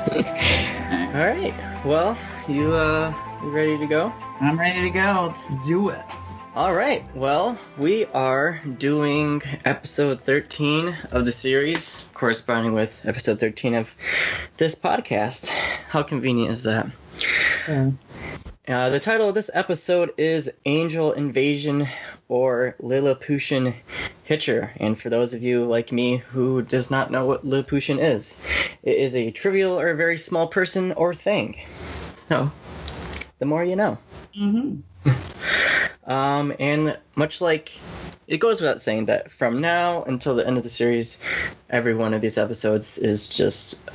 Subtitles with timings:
[0.10, 1.52] All right.
[1.84, 2.16] Well,
[2.48, 4.10] you uh, you ready to go?
[4.40, 5.34] I'm ready to go.
[5.36, 6.00] Let's do it.
[6.54, 7.04] All right.
[7.14, 13.94] Well, we are doing episode 13 of the series, corresponding with episode 13 of
[14.56, 15.48] this podcast.
[15.90, 16.90] How convenient is that?
[18.66, 21.86] Uh, the title of this episode is Angel Invasion
[22.30, 23.74] or Lilliputian
[24.22, 24.70] Hitcher.
[24.76, 28.40] And for those of you like me who does not know what Lilliputian is,
[28.84, 31.60] it is a trivial or very small person or thing.
[32.28, 32.50] So,
[33.40, 33.98] the more you know.
[34.38, 35.10] Mm-hmm.
[36.04, 37.70] Um, and much like
[38.26, 41.18] it goes without saying that from now until the end of the series,
[41.68, 43.88] every one of these episodes is just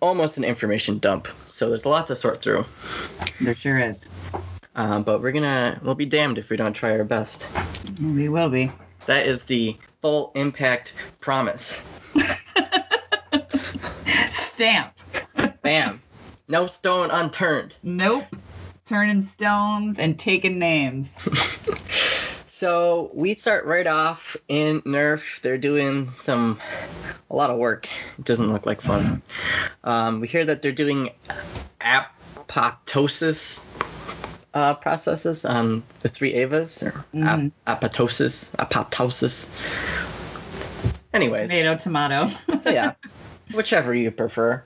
[0.00, 1.26] almost an information dump.
[1.48, 2.66] So there's a lot to sort through.
[3.40, 3.98] There sure is.
[4.74, 7.46] Um, but we're gonna, we'll be damned if we don't try our best.
[8.00, 8.72] We will be.
[9.06, 11.82] That is the full impact promise.
[14.26, 14.92] Stamp.
[15.62, 16.00] Bam.
[16.48, 17.74] No stone unturned.
[17.82, 18.24] Nope.
[18.84, 21.08] Turning stones and taking names.
[22.64, 25.42] So we start right off in Nerv.
[25.42, 26.60] They're doing some
[27.28, 27.88] a lot of work.
[28.16, 29.22] It doesn't look like fun.
[29.82, 31.10] Um, we hear that they're doing
[31.80, 33.66] apoptosis
[34.54, 37.50] uh, processes um, the three Evas, or Mhm.
[37.66, 39.48] ap- apoptosis, apoptosis.
[41.12, 42.34] Anyways, Tomato, tomato.
[42.60, 42.92] so yeah,
[43.54, 44.62] whichever you prefer.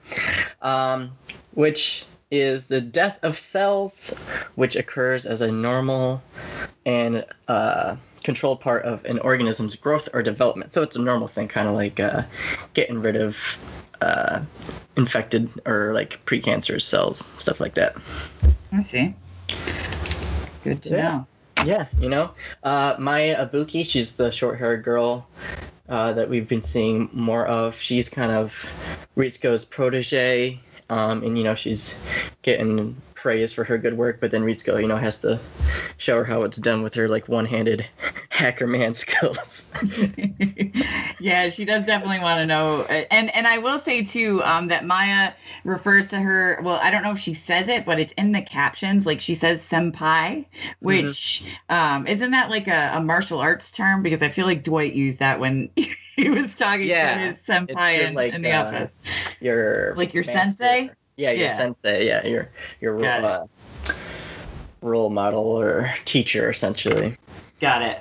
[0.63, 1.13] Um,
[1.53, 4.15] which is the death of cells,
[4.55, 6.23] which occurs as a normal
[6.87, 10.73] and uh, controlled part of an organism's growth or development.
[10.73, 12.23] So it's a normal thing, kind of like uh,
[12.75, 13.59] getting rid of
[14.01, 14.41] uh,
[14.97, 17.97] infected or like precancerous cells, stuff like that.
[18.73, 19.15] I see.
[20.65, 21.03] Good to Yeah.
[21.03, 21.27] know.
[21.65, 22.31] Yeah, you know,
[22.63, 25.27] uh, Maya Ibuki, she's the short-haired girl
[25.89, 27.75] uh, that we've been seeing more of.
[27.81, 28.65] She's kind of
[29.17, 31.97] Ritsuko's protege, um, and you know she's
[32.43, 34.19] getting praise for her good work.
[34.21, 35.41] But then Ritsuko, you know, has to
[35.97, 37.85] show her how it's done with her like one-handed
[38.31, 39.67] hacker man skills.
[41.21, 42.83] yeah, she does definitely want to know.
[42.85, 45.33] And and I will say too um, that Maya
[45.65, 46.61] refers to her.
[46.63, 49.07] Well, I don't know if she says it, but it's in the captions.
[49.07, 50.47] Like she says senpai,
[50.81, 54.03] which um, isn't that like a, a martial arts term?
[54.03, 57.97] Because I feel like Dwight used that when he was talking Yeah, to his senpai
[57.99, 58.91] your, in, like, in the uh, office.
[59.41, 60.91] your Like your master- sensei?
[61.19, 61.53] Yeah, your Yeah.
[61.53, 62.07] sensei.
[62.07, 62.49] Yeah, your
[62.81, 63.47] your uh,
[64.81, 67.17] role model or teacher essentially.
[67.61, 67.99] Got it.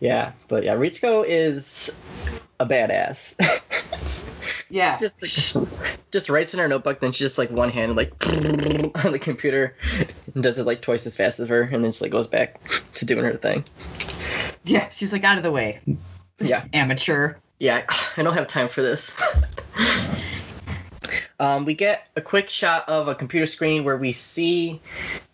[0.00, 1.98] Yeah, but yeah, Ritsuko is
[2.58, 3.34] a badass.
[4.72, 4.96] Yeah.
[4.98, 5.66] just like,
[6.12, 8.12] just writes in her notebook, then she just like one handed like
[9.04, 9.74] on the computer
[10.32, 12.60] and does it like twice as fast as her, and then just like goes back
[12.94, 13.64] to doing her thing.
[14.62, 14.88] yeah.
[14.90, 15.80] She's like out of the way.
[16.38, 17.34] Yeah, Amateur.
[17.58, 17.82] yeah,
[18.16, 19.16] I don't have time for this.
[21.40, 24.78] Um, we get a quick shot of a computer screen where we see,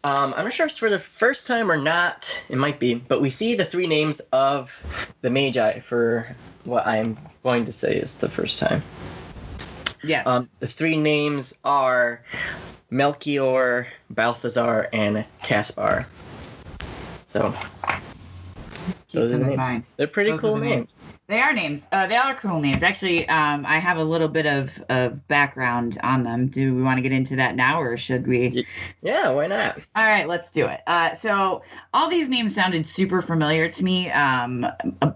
[0.05, 2.95] um, I'm not sure if it's for the first time or not, it might be,
[2.95, 4.73] but we see the three names of
[5.23, 8.85] the Magi for what I'm going to say is the first time.
[10.05, 10.25] Yes.
[10.29, 12.23] Um, the three names are
[12.91, 16.07] Melchior, Balthazar, and Caspar.
[17.27, 17.53] So
[19.09, 19.57] Keep those are the names.
[19.57, 19.85] mind.
[19.97, 20.89] they're pretty Those cool the names.
[21.29, 21.83] They are names.
[21.91, 22.85] Uh, they are cool names.
[22.85, 26.47] Actually, um, I have a little bit of, of background on them.
[26.47, 28.65] Do we want to get into that now, or should we?
[29.03, 29.79] Yeah, why not?
[29.97, 30.83] All right, let's do it.
[30.87, 34.67] Uh, so all these names sounded super familiar to me, um,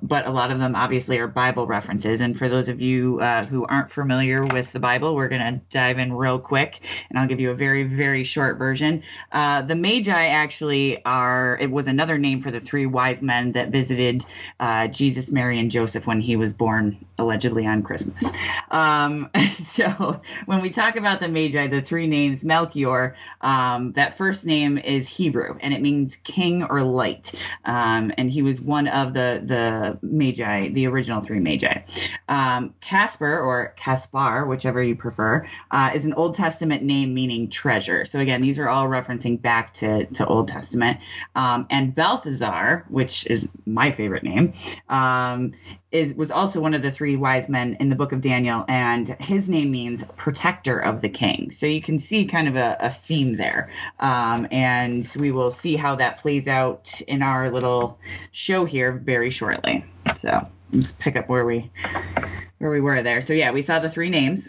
[0.03, 2.21] but a lot of them obviously are Bible references.
[2.21, 6.01] And for those of you uh, who aren't familiar with the Bible, we're gonna dive
[6.01, 9.03] in real quick, and I'll give you a very very short version.
[9.31, 11.57] Uh, the Magi actually are.
[11.61, 14.25] It was another name for the three wise men that visited
[14.59, 18.25] uh, Jesus, Mary, and Joseph when he was born, allegedly on Christmas.
[18.71, 19.31] Um,
[19.67, 24.79] so when we talk about the Magi, the three names, Melchior, um, that first name
[24.79, 27.33] is Hebrew and it means king or light.
[27.65, 31.83] Um, and he was one of the the Magi, the original three Magi.
[32.29, 38.05] Um, Casper or Caspar, whichever you prefer, uh, is an Old Testament name meaning treasure.
[38.05, 40.99] So again, these are all referencing back to, to Old Testament.
[41.35, 44.53] Um, and Balthazar, which is my favorite name,
[44.89, 45.53] um,
[45.93, 49.09] is was also one of the three wise men in the book of Daniel, and
[49.21, 51.51] his name means protector of the king.
[51.51, 55.77] So you can see kind of a, a theme there, um, and we will see
[55.77, 57.99] how that plays out in our little
[58.31, 59.85] show here very shortly.
[60.21, 61.71] So let's pick up where we
[62.59, 63.21] where we were there.
[63.21, 64.49] So yeah, we saw the three names.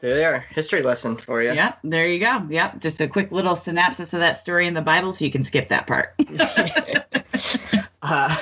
[0.00, 0.40] There they are.
[0.50, 1.52] History lesson for you.
[1.52, 2.44] Yep, there you go.
[2.50, 5.44] Yep, just a quick little synopsis of that story in the Bible, so you can
[5.44, 6.14] skip that part.
[8.02, 8.36] uh,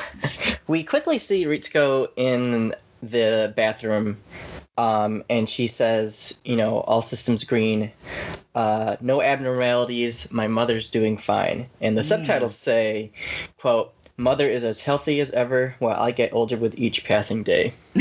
[0.71, 4.19] we quickly see Ritsuko in the bathroom
[4.79, 7.91] Um, and she says, you know, all systems green,
[8.55, 10.31] uh, no abnormalities.
[10.33, 11.69] My mother's doing fine.
[11.83, 12.07] And the Mm.
[12.07, 13.11] subtitles say,
[13.59, 17.75] quote, Mother is as healthy as ever while I get older with each passing day.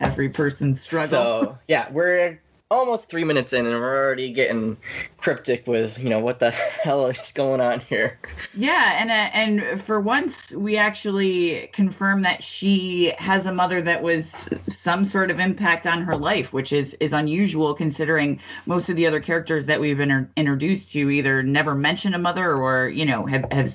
[0.00, 1.08] Every person's struggle.
[1.08, 2.40] So yeah, we're
[2.70, 4.76] almost three minutes in, and we're already getting
[5.18, 6.50] cryptic with you know what the
[6.82, 8.18] hell is going on here.
[8.54, 14.02] Yeah, and uh, and for once we actually confirm that she has a mother that
[14.02, 18.96] was some sort of impact on her life, which is is unusual considering most of
[18.96, 23.04] the other characters that we've been introduced to either never mention a mother or you
[23.04, 23.74] know have have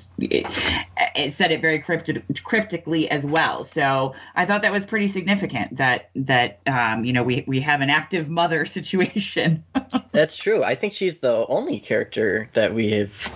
[1.34, 3.64] said it very cryptic, cryptically as well.
[3.64, 7.82] So I thought that was pretty significant that that um, you know we we have
[7.82, 8.85] an active mother situation.
[10.12, 10.64] That's true.
[10.64, 13.34] I think she's the only character that we have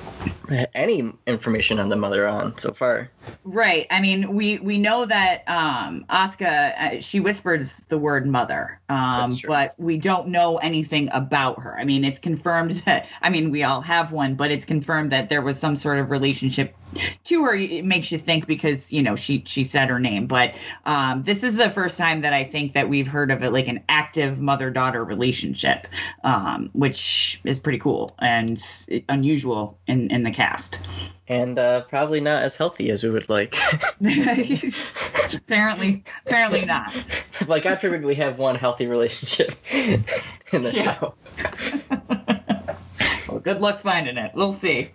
[0.74, 3.10] any information on the mother on so far.
[3.44, 3.88] Right.
[3.90, 8.79] I mean, we we know that um Asuka uh, she whispers the word mother.
[8.89, 11.77] Um but we don't know anything about her.
[11.80, 15.30] I mean, it's confirmed that I mean, we all have one, but it's confirmed that
[15.30, 16.75] there was some sort of relationship
[17.25, 17.53] to her.
[17.56, 20.53] It makes you think because, you know, she she said her name, but
[20.86, 23.68] um this is the first time that I think that we've heard of it like
[23.68, 25.88] an active mother-daughter relationship.
[26.24, 28.59] Um which is pretty cool and
[29.09, 30.80] unusual in in the cast.
[31.30, 33.56] And uh, probably not as healthy as we would like.
[35.34, 36.92] apparently apparently not
[37.48, 41.00] like, God forbid we have one healthy relationship in the Yeah.
[41.00, 41.14] show.
[43.30, 44.90] well good luck finding it we'll see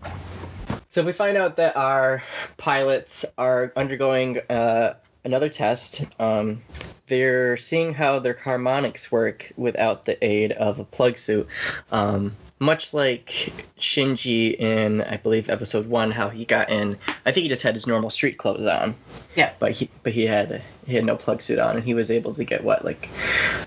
[0.91, 2.23] So we find out that our
[2.57, 4.95] pilots are undergoing uh,
[5.25, 6.05] another test.
[6.21, 6.63] Um,
[7.07, 11.49] they're seeing how their harmonics work without the aid of a plug suit.
[11.93, 16.97] Um, much like Shinji in, I believe, episode one, how he got in.
[17.27, 18.95] I think he just had his normal street clothes on,
[19.35, 22.11] yes but he but he had he had no plug suit on, and he was
[22.11, 23.09] able to get what like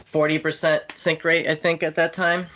[0.06, 2.48] forty percent sync rate, I think, at that time.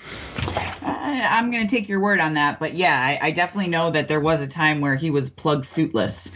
[0.84, 4.08] I, i'm gonna take your word on that but yeah I, I definitely know that
[4.08, 6.32] there was a time where he was plug suitless.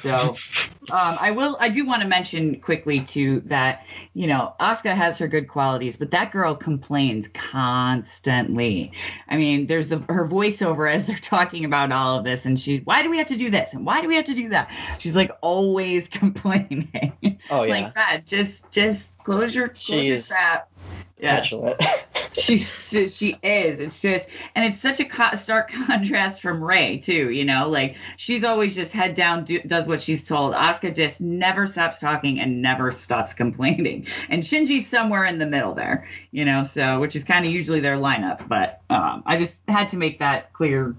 [0.00, 0.36] So
[0.90, 3.84] um, i will i do want to mention quickly too that
[4.14, 8.92] you know Asuka has her good qualities but that girl complains constantly.
[9.28, 12.82] I mean there's the, her voiceover as they're talking about all of this and she's
[12.84, 13.72] why do we have to do this?
[13.72, 14.70] And why do we have to do that?
[14.98, 17.38] She's like always complaining.
[17.50, 20.70] Oh yeah, like God, just just close your close your She's crap.
[21.18, 21.82] Yeah, petulant.
[22.32, 23.80] she's she is.
[23.80, 27.30] It's just, and it's such a co- stark contrast from Rei too.
[27.30, 30.54] You know, like she's always just head down, do, does what she's told.
[30.54, 34.06] Oscar just never stops talking and never stops complaining.
[34.28, 36.08] And Shinji's somewhere in the middle there.
[36.32, 38.46] You know, so which is kind of usually their lineup.
[38.46, 40.94] But um, I just had to make that clear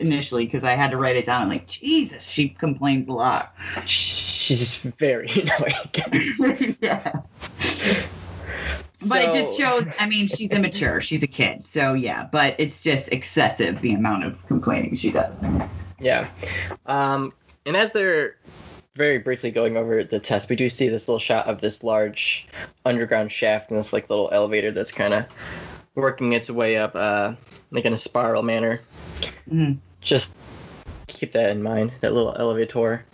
[0.00, 1.42] initially because I had to write it down.
[1.42, 3.54] I'm like, Jesus, she complains a lot.
[4.46, 6.76] She's very annoying.
[6.80, 7.20] yeah.
[9.08, 9.84] But it just shows.
[9.98, 11.00] I mean, she's immature.
[11.00, 11.64] She's a kid.
[11.64, 12.28] So yeah.
[12.30, 15.44] But it's just excessive the amount of complaining she does.
[15.98, 16.28] Yeah.
[16.86, 17.32] Um,
[17.64, 18.36] and as they're
[18.94, 22.46] very briefly going over the test, we do see this little shot of this large
[22.84, 25.24] underground shaft and this like little elevator that's kind of
[25.96, 27.32] working its way up, uh,
[27.72, 28.80] like in a spiral manner.
[29.50, 29.78] Mhm.
[30.00, 30.30] Just
[31.08, 31.92] keep that in mind.
[32.00, 33.04] That little elevator.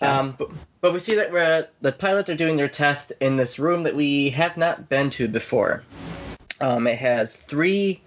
[0.00, 3.58] Um, but, but we see that we're, the pilots are doing their test in this
[3.58, 5.82] room that we have not been to before.
[6.60, 8.00] Um, it has three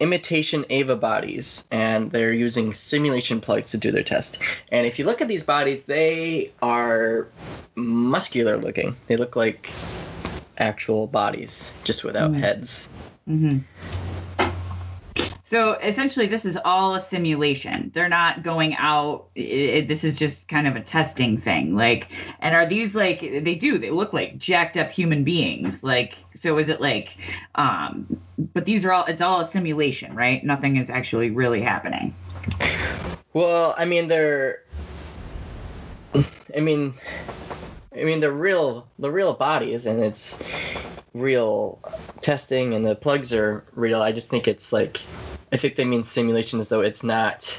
[0.00, 4.38] imitation Eva bodies, and they're using simulation plugs to do their test.
[4.70, 7.28] And if you look at these bodies, they are
[7.76, 8.96] muscular looking.
[9.06, 9.70] They look like
[10.58, 12.40] actual bodies, just without Mhm.
[12.40, 12.88] heads.
[13.26, 13.58] hmm
[15.48, 17.92] So essentially, this is all a simulation.
[17.94, 19.28] They're not going out.
[19.36, 21.76] It, this is just kind of a testing thing.
[21.76, 22.08] Like,
[22.40, 23.78] and are these like they do?
[23.78, 25.84] They look like jacked up human beings.
[25.84, 27.10] Like, so is it like?
[27.54, 28.20] um
[28.54, 29.04] But these are all.
[29.04, 30.44] It's all a simulation, right?
[30.44, 32.12] Nothing is actually really happening.
[33.32, 34.62] Well, I mean, they're.
[36.56, 36.94] I mean,
[37.94, 40.42] I mean the real the real bodies, and it's
[41.14, 41.78] real
[42.20, 44.02] testing, and the plugs are real.
[44.02, 45.00] I just think it's like,
[45.56, 47.58] I think they mean simulation as though it's not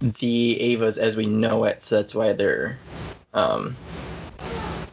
[0.00, 1.84] the Evas as we know it.
[1.84, 2.76] So that's why they're,
[3.32, 3.76] um,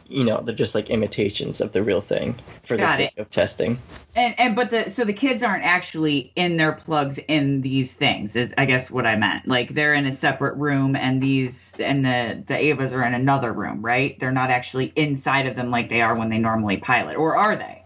[0.06, 3.30] you know, they're just like imitations of the real thing for the Got sake of
[3.30, 3.80] testing.
[4.14, 8.36] And and but the so the kids aren't actually in their plugs in these things.
[8.36, 9.48] Is I guess what I meant.
[9.48, 13.52] Like they're in a separate room, and these and the the Evas are in another
[13.52, 14.16] room, right?
[14.20, 17.56] They're not actually inside of them like they are when they normally pilot, or are
[17.56, 17.82] they?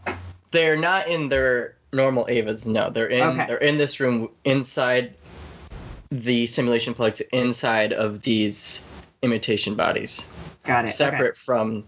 [0.51, 2.67] They're not in their normal Evas.
[2.67, 3.47] No, they're in Okay.
[3.47, 5.15] they're in this room inside
[6.11, 8.85] the simulation plugs inside of these
[9.23, 10.29] imitation bodies,
[10.65, 10.89] Got it.
[10.89, 11.85] separate from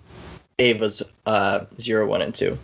[0.59, 2.59] Eva's uh, zero, one, and two.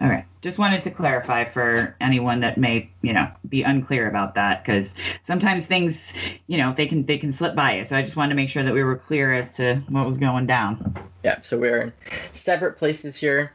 [0.00, 0.24] All right.
[0.42, 4.94] Just wanted to clarify for anyone that may, you know, be unclear about that because
[5.26, 6.12] sometimes things,
[6.46, 7.84] you know, they can they can slip by you.
[7.84, 10.18] So I just wanted to make sure that we were clear as to what was
[10.18, 10.98] going down.
[11.24, 11.92] Yeah, so we're in
[12.32, 13.52] separate places here,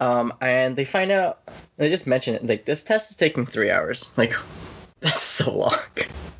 [0.00, 1.40] um, and they find out.
[1.76, 4.14] They just mention it like this test is taking three hours.
[4.16, 4.32] Like
[5.00, 5.76] that's so long.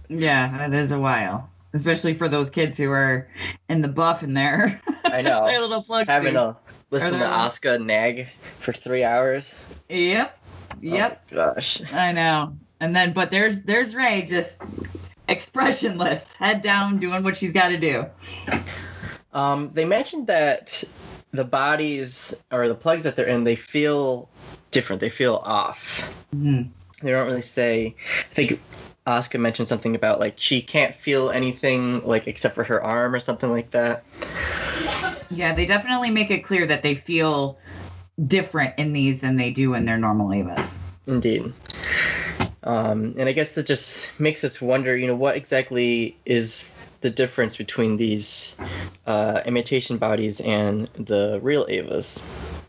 [0.09, 3.29] Yeah, that is a while, especially for those kids who are
[3.69, 4.81] in the buff in there.
[5.05, 5.47] I know.
[5.47, 6.57] Their little plug Having suits.
[6.66, 8.29] to listen to Oscar Asuka nag
[8.59, 9.57] for three hours.
[9.89, 10.39] Yep.
[10.83, 11.23] Yep.
[11.33, 11.83] Oh, gosh.
[11.93, 12.57] I know.
[12.81, 14.59] And then, but there's there's Rei just
[15.29, 18.05] expressionless, head down, doing what she's got to do.
[19.33, 20.83] Um, they mentioned that
[21.33, 24.29] the bodies or the plugs that they're in, they feel
[24.71, 25.01] different.
[25.01, 26.01] They feel off.
[26.33, 26.63] hmm
[27.03, 27.95] They don't really say.
[28.31, 28.61] I think
[29.07, 33.21] Oscar mentioned something about like she can't feel anything like except for her arm or
[33.21, 34.05] something like that.
[35.31, 37.59] Yeah, they definitely make it clear that they feel
[38.27, 40.79] different in these than they do in their normal Evas.
[41.07, 41.53] Indeed.
[42.63, 47.11] Um, and I guess that just makes us wonder, you know, what exactly is the
[47.11, 48.57] difference between these
[49.07, 52.21] uh, imitation bodies and the real Evas?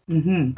[0.07, 0.51] hmm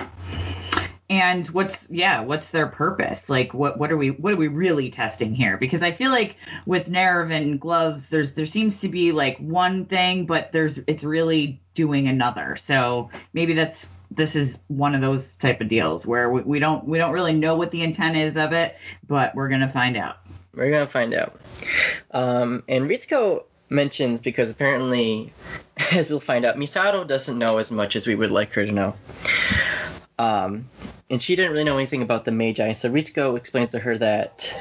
[1.10, 3.30] And what's yeah, what's their purpose?
[3.30, 5.58] Like what what are we what are we really testing here?
[5.58, 6.36] Because I feel like
[6.68, 11.04] with Nerv and gloves, there's there seems to be like one thing, but there's it's
[11.04, 12.58] really doing another.
[12.58, 16.86] So maybe that's this is one of those type of deals where we, we don't
[16.86, 20.18] we don't really know what the intent is of it, but we're gonna find out.
[20.54, 21.40] We're gonna find out.
[22.12, 25.34] Um, and Ritsuko mentions because apparently,
[25.92, 28.72] as we'll find out, Misato doesn't know as much as we would like her to
[28.72, 28.96] know.
[30.18, 30.70] Um,
[31.10, 34.56] and she didn't really know anything about the Magi, so Ritsuko explains to her that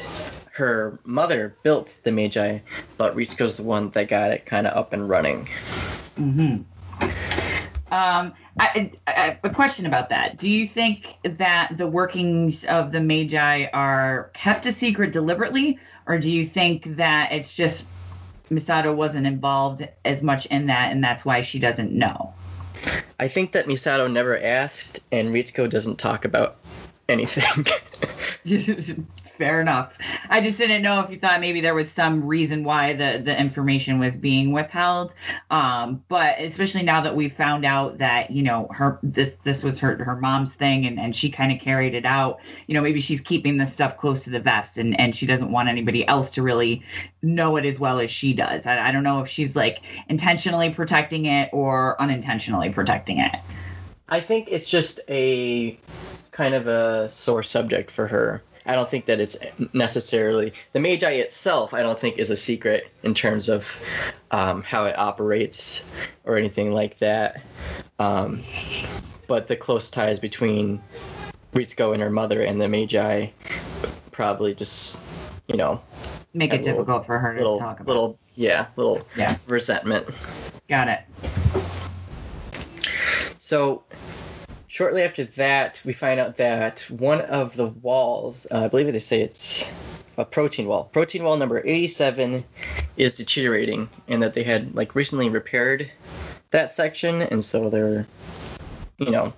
[0.52, 2.58] her mother built the Magi,
[2.96, 5.48] but Ritsuko's the one that got it kind of up and running.
[6.16, 6.56] hmm
[7.90, 10.38] Um, I, I, a question about that.
[10.38, 16.18] Do you think that the workings of the Magi are kept a secret deliberately, or
[16.18, 17.86] do you think that it's just
[18.52, 22.37] Misato wasn't involved as much in that, and that's why she doesn't know?
[23.20, 26.56] I think that Misato never asked, and Ritsuko doesn't talk about
[27.08, 27.66] anything.
[29.38, 29.96] Fair enough.
[30.30, 33.38] I just didn't know if you thought maybe there was some reason why the, the
[33.38, 35.14] information was being withheld.
[35.52, 39.78] Um, but especially now that we found out that, you know, her this this was
[39.78, 43.00] her her mom's thing and, and she kind of carried it out, you know, maybe
[43.00, 46.32] she's keeping this stuff close to the vest and, and she doesn't want anybody else
[46.32, 46.82] to really
[47.22, 48.66] know it as well as she does.
[48.66, 53.36] I, I don't know if she's like intentionally protecting it or unintentionally protecting it.
[54.08, 55.78] I think it's just a
[56.32, 58.42] kind of a sore subject for her.
[58.68, 59.38] I don't think that it's
[59.72, 61.72] necessarily the Magi itself.
[61.72, 63.82] I don't think is a secret in terms of
[64.30, 65.88] um, how it operates
[66.24, 67.40] or anything like that.
[67.98, 68.44] Um,
[69.26, 70.82] but the close ties between
[71.54, 73.28] Ritsuko and her mother and the Magi
[74.12, 75.00] probably just,
[75.46, 75.80] you know,
[76.34, 77.88] Make it little- difficult for her to little, talk about.
[77.88, 79.38] little, yeah, little Yeah.
[79.46, 80.06] resentment.
[80.68, 81.00] Got it.
[83.38, 83.82] So,
[84.78, 89.00] shortly after that, we find out that one of the walls, uh, I believe they
[89.00, 89.68] say it's
[90.16, 90.84] a protein wall.
[90.92, 92.44] Protein wall number 87
[92.96, 95.90] is deteriorating, and that they had like recently repaired
[96.52, 98.06] that section, and so they're,
[98.98, 99.32] you know,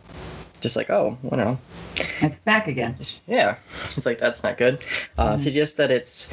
[0.60, 1.58] just like, oh, I don't know.
[1.96, 2.96] It's back again.
[3.26, 3.56] Yeah,
[3.96, 4.78] it's like that's not good.
[5.18, 6.32] Uh, Suggests that it's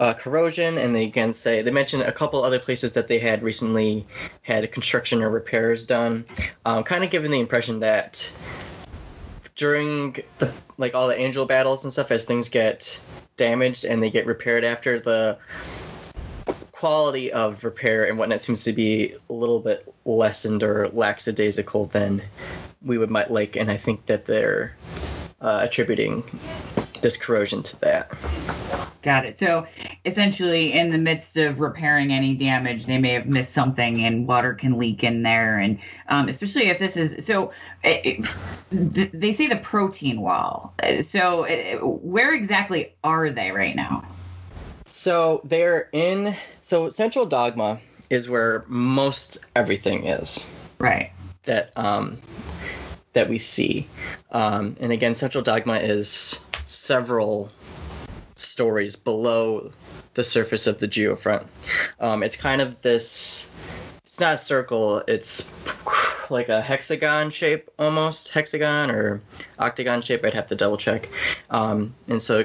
[0.00, 3.42] uh, corrosion, and they again say they mention a couple other places that they had
[3.42, 4.06] recently
[4.42, 6.24] had construction or repairs done,
[6.64, 8.30] um, kind of giving the impression that
[9.54, 13.00] during the like all the angel battles and stuff, as things get
[13.36, 15.36] damaged and they get repaired after the
[16.72, 22.22] quality of repair and whatnot seems to be a little bit lessened or lackadaisical than
[22.86, 24.72] we would might like, and I think that they're
[25.40, 26.22] uh, attributing
[27.02, 28.10] this corrosion to that.
[29.02, 29.38] Got it.
[29.38, 29.66] So
[30.04, 34.54] essentially, in the midst of repairing any damage, they may have missed something, and water
[34.54, 35.58] can leak in there.
[35.58, 35.78] And
[36.08, 37.52] um, especially if this is so,
[37.84, 38.24] it,
[38.72, 40.72] it, they say the protein wall.
[40.82, 44.04] Uh, So uh, where exactly are they right now?
[44.86, 46.36] So they're in.
[46.62, 47.78] So Central Dogma
[48.10, 51.10] is where most everything is Right.
[51.46, 52.20] That um,
[53.12, 53.86] that we see,
[54.32, 57.50] um, and again, Central Dogma is several
[58.34, 59.70] stories below
[60.14, 61.46] the surface of the geofront.
[62.00, 63.50] Um, it's kind of this.
[64.04, 65.02] It's not a circle.
[65.08, 65.48] It's
[66.30, 69.20] like a hexagon shape almost hexagon or
[69.58, 70.24] octagon shape.
[70.24, 71.08] I'd have to double check.
[71.50, 72.44] Um, and so,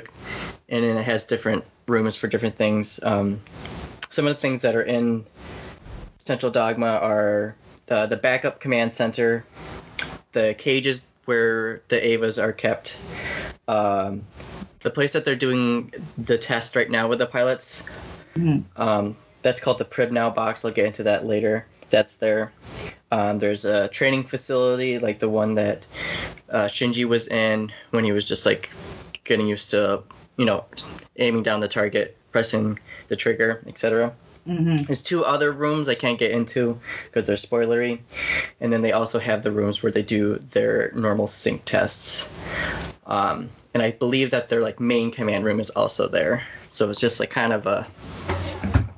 [0.70, 3.00] and then it has different rooms for different things.
[3.04, 3.42] Um,
[4.10, 5.26] some of the things that are in
[6.18, 7.56] Central Dogma are
[7.92, 9.46] uh, the backup command center,
[10.32, 12.98] the cages where the Evas are kept.
[13.68, 14.24] Um,
[14.80, 17.84] the place that they're doing the test right now with the pilots.
[18.36, 18.64] Mhm.
[18.78, 20.66] Um, that's called the Pribnow box.
[20.66, 21.66] I'll get into that later.
[21.90, 22.52] That's there.
[23.12, 25.86] Um, there's a training facility like the one that
[26.50, 28.70] uh, Shinji was in when he was just like
[29.26, 30.02] getting used to,
[30.38, 30.66] you know,
[31.18, 32.80] aiming down the target, pressing
[33.10, 34.14] the trigger, etc.
[34.46, 38.00] hmm There's two other rooms I can't get into because they're spoilery,
[38.60, 42.30] and then they also have the rooms where they do their normal sync tests.
[43.06, 47.00] Um, and I believe that their like main command room is also there, so it's
[47.00, 47.88] just like kind of a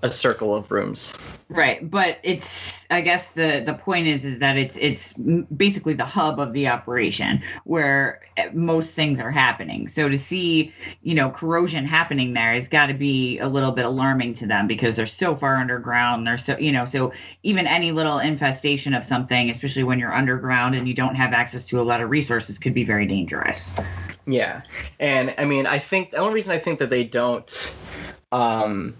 [0.01, 1.13] a circle of rooms.
[1.53, 6.05] Right, but it's I guess the the point is is that it's it's basically the
[6.05, 9.87] hub of the operation where eh, most things are happening.
[9.87, 13.85] So to see, you know, corrosion happening there has got to be a little bit
[13.85, 16.25] alarming to them because they're so far underground.
[16.25, 20.73] They're so, you know, so even any little infestation of something, especially when you're underground
[20.73, 23.71] and you don't have access to a lot of resources could be very dangerous.
[24.25, 24.63] Yeah,
[24.99, 27.75] and I mean, I think the only reason I think that they don't
[28.31, 28.95] um,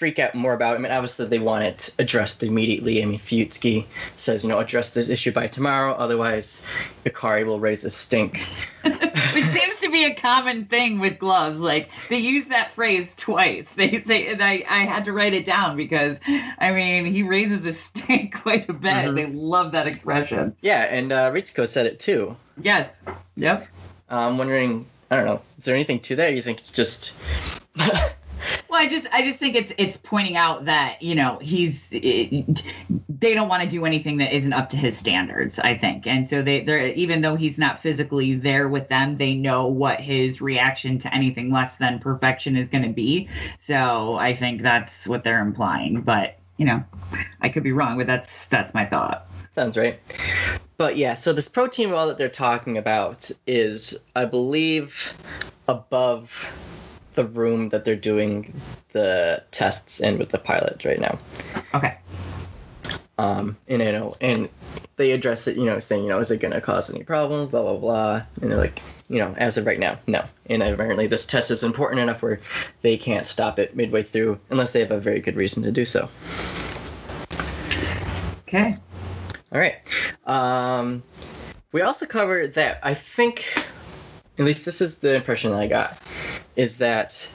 [0.00, 0.76] freak out more about.
[0.76, 3.02] I mean, obviously they want it addressed immediately.
[3.02, 3.84] I mean, Fuyutsuki
[4.16, 6.64] says, you know, address this issue by tomorrow, otherwise,
[7.04, 8.40] Ikari will raise a stink.
[8.82, 11.58] Which seems to be a common thing with gloves.
[11.58, 13.66] Like they use that phrase twice.
[13.76, 17.66] They say, and I, I had to write it down because, I mean, he raises
[17.66, 18.90] a stink quite a bit.
[18.92, 19.16] Mhm.
[19.16, 20.56] They love that expression.
[20.62, 22.34] Yeah, and uh, Ritsuko said it too.
[22.62, 22.88] Yes.
[23.36, 23.68] Yep.
[24.08, 26.34] I'm wondering, I don't know, is there anything to that?
[26.34, 27.12] You think it's just.
[28.68, 32.62] Well, I just, I just think it's, it's pointing out that you know he's, it,
[33.08, 35.58] they don't want to do anything that isn't up to his standards.
[35.58, 39.34] I think, and so they, they're even though he's not physically there with them, they
[39.34, 43.28] know what his reaction to anything less than perfection is going to be.
[43.58, 46.02] So I think that's what they're implying.
[46.02, 46.84] But you know,
[47.40, 49.26] I could be wrong, but that's that's my thought.
[49.54, 49.98] Sounds right.
[50.76, 55.12] But yeah, so this protein wall that they're talking about is, I believe,
[55.68, 56.50] above
[57.22, 58.54] the room that they're doing
[58.92, 61.18] the tests in with the pilot right now.
[61.74, 61.96] Okay.
[63.18, 64.48] Um, and you know, and
[64.96, 67.50] they address it, you know, saying, you know, is it going to cause any problems?
[67.50, 68.22] Blah blah blah.
[68.40, 68.80] And they're like,
[69.10, 70.24] you know, as of right now, no.
[70.46, 72.40] And apparently, this test is important enough where
[72.80, 75.84] they can't stop it midway through unless they have a very good reason to do
[75.84, 76.08] so.
[78.48, 78.76] Okay.
[79.52, 79.76] All right.
[80.26, 81.02] Um,
[81.72, 83.44] we also covered that I think,
[84.40, 85.98] at least this is the impression that I got,
[86.56, 87.28] is that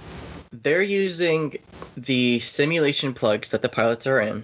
[0.52, 1.56] they're using
[1.96, 4.44] the simulation plugs that the pilots are in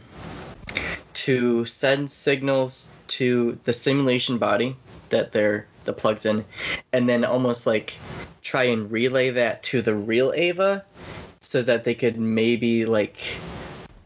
[1.13, 4.75] to send signals to the simulation body
[5.09, 6.45] that they're the plugs in,
[6.93, 7.95] and then almost like
[8.43, 10.85] try and relay that to the real Eva,
[11.39, 13.17] so that they could maybe like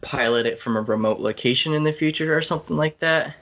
[0.00, 3.34] pilot it from a remote location in the future or something like that.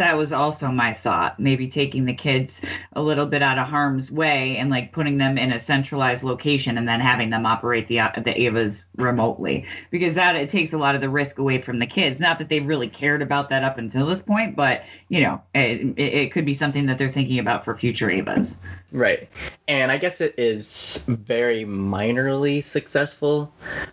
[0.00, 1.38] That was also my thought.
[1.38, 2.62] Maybe taking the kids
[2.94, 6.78] a little bit out of harm's way and like putting them in a centralized location
[6.78, 10.94] and then having them operate the the Evas remotely because that it takes a lot
[10.94, 12.18] of the risk away from the kids.
[12.18, 15.82] Not that they really cared about that up until this point, but you know, it,
[15.98, 18.56] it, it could be something that they're thinking about for future Evas.
[18.92, 19.28] Right.
[19.68, 23.52] And I guess it is very minorly successful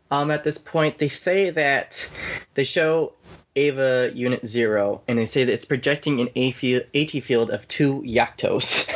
[0.09, 0.99] um, at this point.
[0.99, 2.09] They say that
[2.53, 3.11] they show
[3.57, 7.67] Eva Unit Zero, and they say that it's projecting an A field, AT field of
[7.67, 8.87] two yoctos.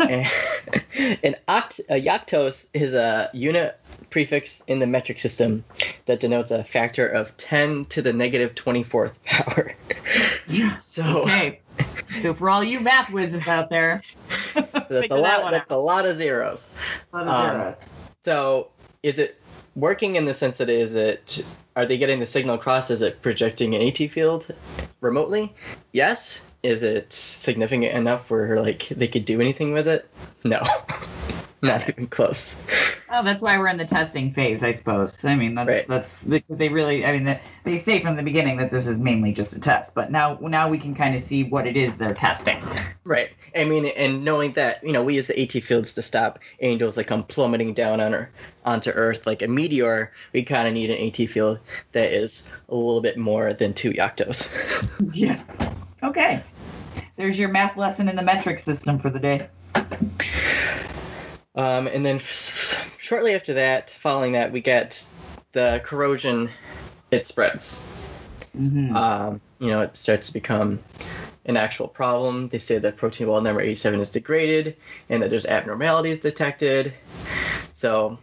[0.00, 3.78] and an oct- a yoctos is a unit
[4.10, 5.64] prefix in the metric system
[6.06, 9.74] that denotes a factor of 10 to the negative 24th power.
[10.46, 10.78] Yeah.
[10.78, 11.60] So Okay.
[12.20, 14.02] so for all you math whizzes out there,
[14.54, 15.42] that's a that lot.
[15.42, 16.70] one That's a lot of zeros.
[17.14, 17.26] out.
[17.26, 17.76] Um, zeros.
[18.24, 18.68] So,
[19.02, 19.40] is it
[19.74, 21.44] working in the sense that is it
[21.76, 22.90] are they getting the signal across?
[22.90, 24.46] Is it projecting an AT field
[25.00, 25.54] remotely?
[25.92, 26.42] Yes.
[26.62, 30.08] Is it significant enough where like they could do anything with it?
[30.44, 30.62] No.
[31.64, 32.56] Not even close.
[33.08, 35.24] Oh, that's why we're in the testing phase, I suppose.
[35.24, 35.86] I mean, that's Right.
[35.86, 37.04] that's they really.
[37.06, 39.94] I mean, they, they say from the beginning that this is mainly just a test,
[39.94, 42.60] but now now we can kind of see what it is they're testing.
[43.04, 43.30] Right.
[43.54, 46.96] I mean, and knowing that, you know, we use the AT fields to stop angels
[46.96, 48.30] that come plummeting down on her,
[48.64, 51.60] onto Earth like a meteor, we kind of need an AT field
[51.92, 54.52] that is a little bit more than two yoctos.
[55.12, 55.42] Yeah.
[56.02, 56.42] Okay.
[57.16, 59.48] There's your math lesson in the metric system for the day.
[61.54, 65.04] Um, and then f- shortly after that, following that, we get
[65.52, 66.50] the corrosion.
[67.10, 67.82] It spreads.
[68.56, 70.78] hmm Um, you know, it starts to become
[71.44, 72.48] an actual problem.
[72.48, 74.76] They say that protein wall number 87 is degraded
[75.10, 76.94] and that there's abnormalities detected.
[77.74, 78.18] So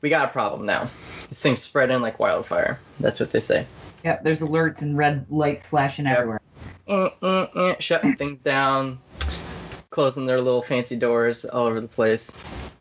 [0.00, 0.90] we got a problem now.
[1.30, 2.78] This thing's spreading like wildfire.
[2.98, 3.66] That's what they say.
[4.04, 4.24] Yep.
[4.24, 6.18] There's alerts and red lights flashing Yep.
[6.18, 6.40] everywhere.
[6.88, 8.98] eh, shutting things down,
[9.90, 12.36] closing their little fancy doors all over the place.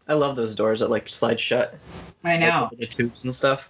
[0.08, 1.76] I love those doors that like slide shut.
[2.24, 2.70] I know.
[2.72, 3.70] Like, the tubes and stuff.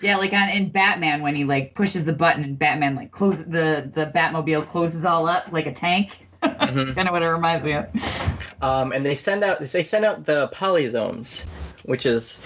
[0.00, 3.44] Yeah, like on in Batman when he like pushes the button and Batman like closes
[3.46, 6.26] the the Batmobile closes all up like a tank.
[6.42, 6.96] Mhm.
[6.96, 7.86] kind of what it reminds me of.
[8.62, 11.44] Um, and they send out they send out the polysomes,
[11.84, 12.42] which is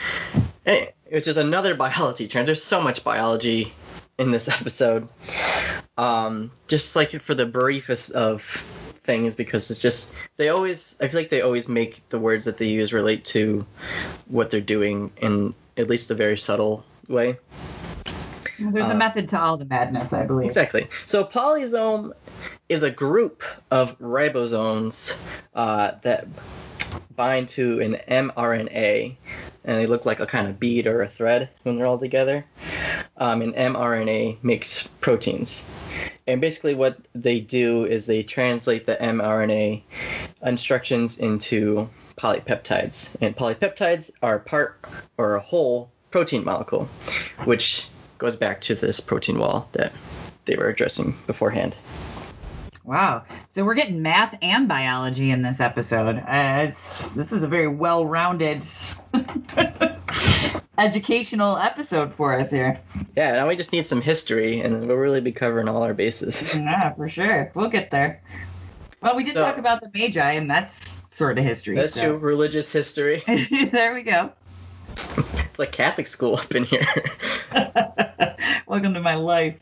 [0.67, 2.47] eh, which is another biology term.
[2.47, 3.73] There's so much biology
[4.19, 5.09] in this episode.
[5.97, 8.43] Um, just like for the briefest of
[9.05, 12.59] things, because it's just they always I feel like they always make the words that
[12.59, 13.65] they use relate to
[14.27, 17.39] what they're doing in at least a very subtle way.
[18.59, 20.47] There's Uh, a method to all the madness, I believe.
[20.49, 20.89] Exactly.
[21.05, 22.13] So polysome
[22.69, 25.17] is a group of ribosomes
[25.55, 26.27] uh, that
[27.15, 29.17] bind to an mRNA,
[29.65, 32.45] and they look like a kind of bead or a thread when they're all together.
[33.17, 35.65] Um, and mRNA makes proteins.
[36.27, 39.83] And basically, what they do is they translate the mRNA
[40.45, 43.17] instructions into polypeptides.
[43.21, 44.85] And polypeptides are part
[45.19, 46.89] or a whole protein molecule,
[47.45, 49.93] which goes back to this protein wall that
[50.47, 51.77] they were addressing beforehand.
[52.87, 53.25] Wow.
[53.49, 56.19] So we're getting math and biology in this episode.
[56.19, 58.63] Uh, it's, this is a very well-rounded
[60.79, 62.81] educational episode for us here.
[63.17, 66.55] Yeah, now we just need some history, and we'll really be covering all our bases.
[66.67, 67.51] Yeah, for sure.
[67.55, 68.23] We'll get there.
[69.03, 71.75] Well, we did So- talk about the Magi, and that's sort of history.
[71.75, 72.03] That's so.
[72.03, 72.17] true.
[72.19, 73.21] Religious history.
[73.73, 74.31] there we go.
[74.97, 76.87] It's like Catholic school up in here.
[78.69, 79.57] Welcome to my life.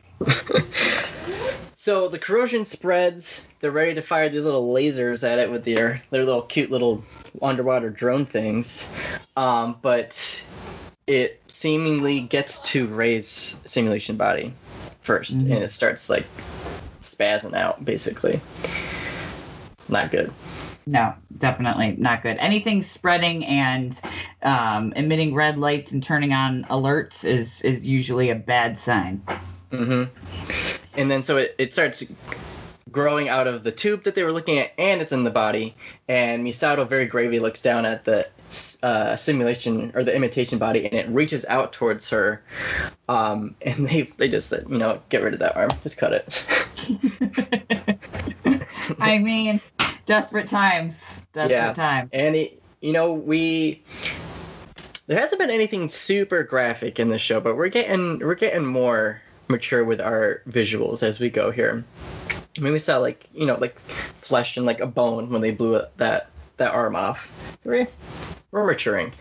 [1.84, 3.46] So the corrosion spreads.
[3.60, 7.04] They're ready to fire these little lasers at it with their their little cute little
[7.42, 8.88] underwater drone things.
[9.36, 10.42] Um, but
[11.06, 14.54] it seemingly gets to Rei's simulation body
[15.02, 15.56] 1st Mhm.
[15.56, 16.24] and it starts like
[17.02, 18.40] spazzing out basically.
[19.76, 20.32] It's not good.
[20.86, 22.38] No, definitely not good.
[22.38, 24.00] Anything spreading and
[24.42, 29.22] um, emitting red lights and turning on alerts is is usually a bad sign.
[29.70, 30.04] hmm
[30.96, 32.04] And then so it, it starts
[32.90, 35.74] growing out of the tube that they were looking at, and it's in the body.
[36.08, 38.26] And Misato very gravely looks down at the
[38.82, 42.42] uh, simulation or the imitation body, and it reaches out towards her.
[43.08, 46.12] Um, and they they just said, you know, get rid of that arm, just cut
[46.12, 46.46] it.
[49.00, 49.60] I mean,
[50.06, 51.22] desperate times.
[51.32, 51.72] Desperate Yeah.
[51.72, 52.10] times.
[52.12, 53.82] And it, you know, we
[55.06, 59.20] there hasn't been anything super graphic in this show, but we're getting we're getting more
[59.48, 61.84] mature with our visuals as we go here.
[62.56, 63.78] I mean, we saw like you know like
[64.20, 67.30] flesh and like a bone when they blew that that arm off.
[67.62, 67.88] So we're
[68.50, 69.12] we're maturing.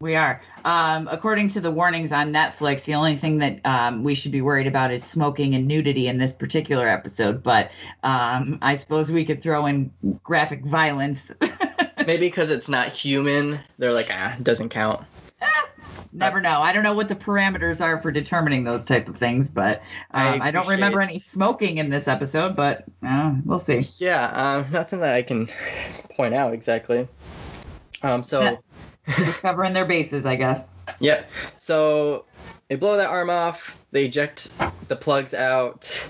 [0.00, 0.40] We are.
[0.64, 4.42] Um, according to the warnings on Netflix, the only thing that um, we should be
[4.42, 7.42] worried about is smoking and nudity in this particular episode.
[7.42, 7.72] But
[8.04, 9.90] um, I suppose we could throw in
[10.22, 11.24] graphic violence.
[11.98, 15.04] Maybe because it's not human, they're like ah, doesn't count.
[16.12, 16.60] Never know.
[16.60, 20.28] I don't know what the parameters are for determining those type of things, but I
[20.28, 22.56] um, I, don't remember any smoking in this episode.
[22.56, 23.80] But uh, we'll see.
[23.98, 25.48] Yeah, um, nothing that I can
[26.16, 27.06] point out exactly.
[28.02, 28.58] Um, so.
[29.16, 30.68] Just covering their bases, I guess.
[31.00, 31.30] Yep.
[31.56, 32.24] So
[32.68, 33.78] they blow that arm off.
[33.90, 34.52] They eject
[34.88, 36.06] the plugs out.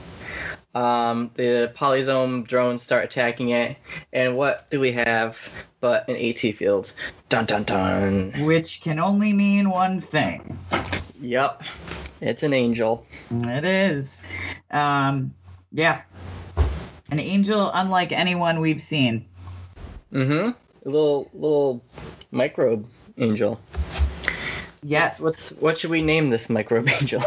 [0.75, 3.77] Um, the polysome drones start attacking it,
[4.13, 5.39] and what do we have
[5.81, 6.93] but an AT field?
[7.29, 8.33] Dun dun dun.
[8.45, 10.59] Which can only mean one thing.
[11.21, 11.63] Yep,
[12.21, 13.07] it's an angel.
[13.31, 14.21] It is.
[14.71, 15.35] Um,
[15.73, 16.03] yeah.
[17.11, 19.27] An angel unlike anyone we've seen.
[20.13, 20.51] Mm-hmm.
[20.51, 21.85] A little little
[22.31, 22.87] microbe
[23.17, 23.61] angel.
[24.83, 25.21] Yes.
[25.21, 27.23] What's what should we name this microbe angel?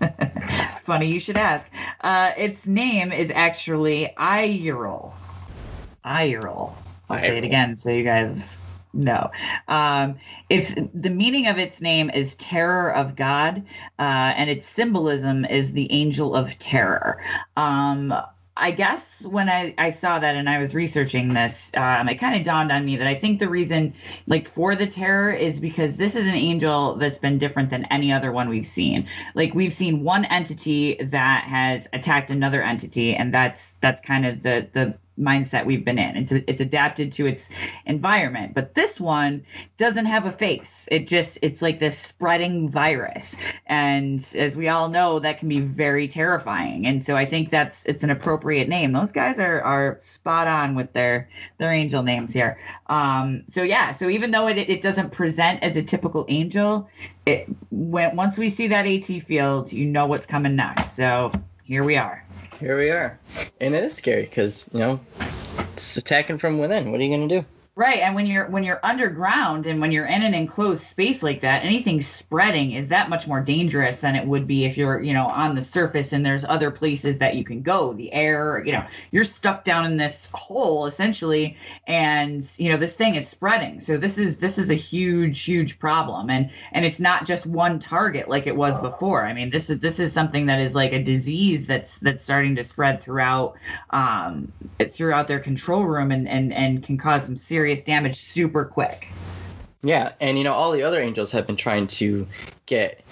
[0.86, 1.66] Funny you should ask.
[2.00, 5.12] Uh, its name is actually Ireul.
[6.04, 6.72] Ireul.
[7.10, 8.60] I'll say it again so you guys
[8.92, 9.30] know.
[9.68, 10.18] Um,
[10.48, 13.64] it's the meaning of its name is terror of God,
[13.98, 17.22] uh, and its symbolism is the angel of terror.
[17.56, 18.14] Um,
[18.60, 22.34] I guess when I, I saw that and I was researching this, um, it kind
[22.36, 23.94] of dawned on me that I think the reason,
[24.26, 28.12] like, for the terror is because this is an angel that's been different than any
[28.12, 29.08] other one we've seen.
[29.36, 34.42] Like, we've seen one entity that has attacked another entity, and that's that's kind of
[34.42, 36.16] the the mindset we've been in.
[36.16, 37.48] It's it's adapted to its
[37.86, 39.44] environment, but this one
[39.76, 40.86] doesn't have a face.
[40.90, 45.60] It just it's like this spreading virus, and as we all know, that can be
[45.60, 46.86] very terrifying.
[46.86, 48.92] And so I think that's it's an appropriate name.
[48.92, 51.28] Those guys are are spot on with their
[51.58, 52.58] their angel names here.
[52.86, 56.88] Um, so yeah, so even though it it doesn't present as a typical angel,
[57.26, 60.94] it when once we see that AT field, you know what's coming next.
[60.94, 61.32] So
[61.64, 62.24] here we are.
[62.60, 63.18] Here we are.
[63.60, 65.00] And it is scary because, you know,
[65.72, 66.90] it's attacking from within.
[66.90, 67.46] What are you going to do?
[67.78, 71.42] Right, and when you're when you're underground and when you're in an enclosed space like
[71.42, 75.14] that, anything spreading is that much more dangerous than it would be if you're, you
[75.14, 78.72] know, on the surface and there's other places that you can go, the air, you
[78.72, 83.78] know, you're stuck down in this hole essentially and, you know, this thing is spreading.
[83.78, 87.78] So this is this is a huge huge problem and and it's not just one
[87.78, 89.24] target like it was before.
[89.24, 92.56] I mean, this is this is something that is like a disease that's that's starting
[92.56, 93.54] to spread throughout
[93.90, 94.52] um
[94.92, 99.08] throughout their control room and and and can cause some serious serious damage super quick.
[99.82, 102.26] Yeah, and you know all the other angels have been trying to
[102.64, 103.04] get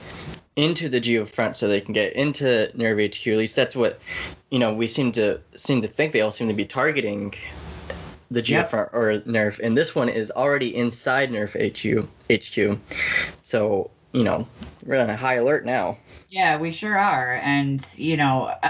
[0.57, 3.27] into the Geofront so they can get into Nerv HQ.
[3.27, 4.01] At least that's what
[4.51, 6.13] you know we seem to seem to think.
[6.13, 7.35] They all seem to be targeting
[8.31, 8.95] the Geofront yep.
[8.95, 12.09] or Nerv, and this one is already inside Nerv HQ.
[12.33, 12.79] HQ,
[13.43, 14.49] so you know
[14.87, 15.99] we're on a high alert now.
[16.31, 18.55] Yeah, we sure are, and you know.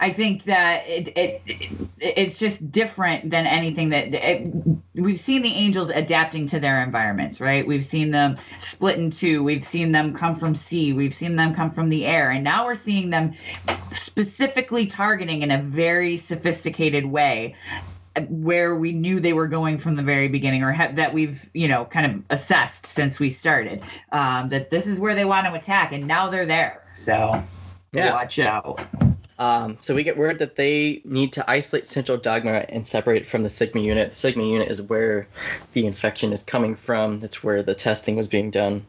[0.00, 4.50] I think that it, it, it, it's just different than anything that it,
[4.94, 7.66] we've seen the angels adapting to their environments, right?
[7.66, 9.44] We've seen them split in two.
[9.44, 10.94] We've seen them come from sea.
[10.94, 13.34] We've seen them come from the air, and now we're seeing them
[13.92, 17.54] specifically targeting in a very sophisticated way
[18.28, 21.68] where we knew they were going from the very beginning or ha- that we've you
[21.68, 25.52] know kind of assessed since we started um, that this is where they want to
[25.52, 27.42] attack and now they're there so
[27.92, 28.12] yeah.
[28.12, 28.80] watch out
[29.40, 33.26] um, so we get word that they need to isolate Central Dogma and separate it
[33.26, 34.10] from the Sigma unit.
[34.10, 35.26] The Sigma unit is where
[35.72, 37.20] the infection is coming from.
[37.20, 38.84] That's where the testing was being done.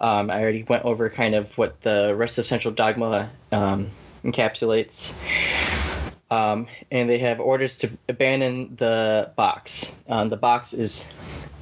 [0.00, 3.88] Um, I already went over kind of what the rest of Central Dogma um,
[4.24, 5.14] encapsulates.
[6.32, 9.94] Um, and they have orders to abandon the box.
[10.08, 11.08] Um, the box is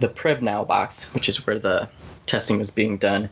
[0.01, 1.87] the Pribnow box, which is where the
[2.25, 3.29] testing was being done.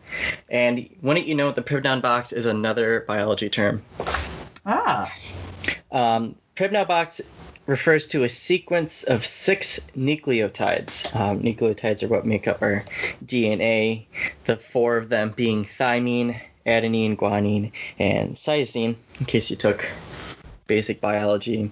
[0.50, 3.82] And wouldn't you know, the Pribnow box is another biology term.
[4.66, 5.12] Ah.
[5.92, 6.34] Um,
[7.66, 11.14] refers to a sequence of six nucleotides.
[11.14, 12.84] Um, nucleotides are what make up our
[13.24, 14.06] DNA,
[14.44, 19.88] the four of them being thymine, adenine, guanine, and cytosine, in case you took
[20.66, 21.70] basic biology.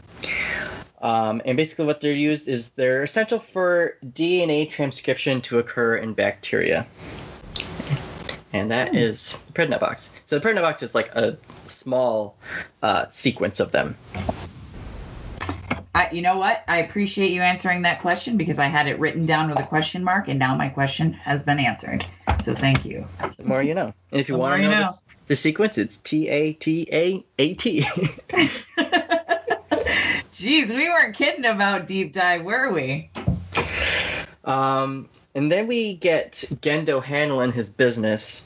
[1.00, 6.14] Um, and basically, what they're used is they're essential for DNA transcription to occur in
[6.14, 6.86] bacteria
[8.54, 8.96] and that hmm.
[8.96, 10.12] is the Pribnow box.
[10.24, 11.36] So the Pribnow box is like a
[11.68, 12.38] small
[12.82, 13.98] uh, sequence of them.
[15.94, 16.64] I, you know what?
[16.66, 20.02] I appreciate you answering that question because I had it written down with a question
[20.02, 22.06] mark, and now my question has been answered.
[22.44, 23.06] So thank you.
[23.36, 23.92] The more you know.
[24.10, 24.90] And if you want to know, know.
[25.28, 27.82] the sequence, it's T A T A A T.
[30.32, 33.10] Jeez, we weren't kidding about deep dive, were we?
[34.44, 38.44] Um, and then we get Gendo handling his business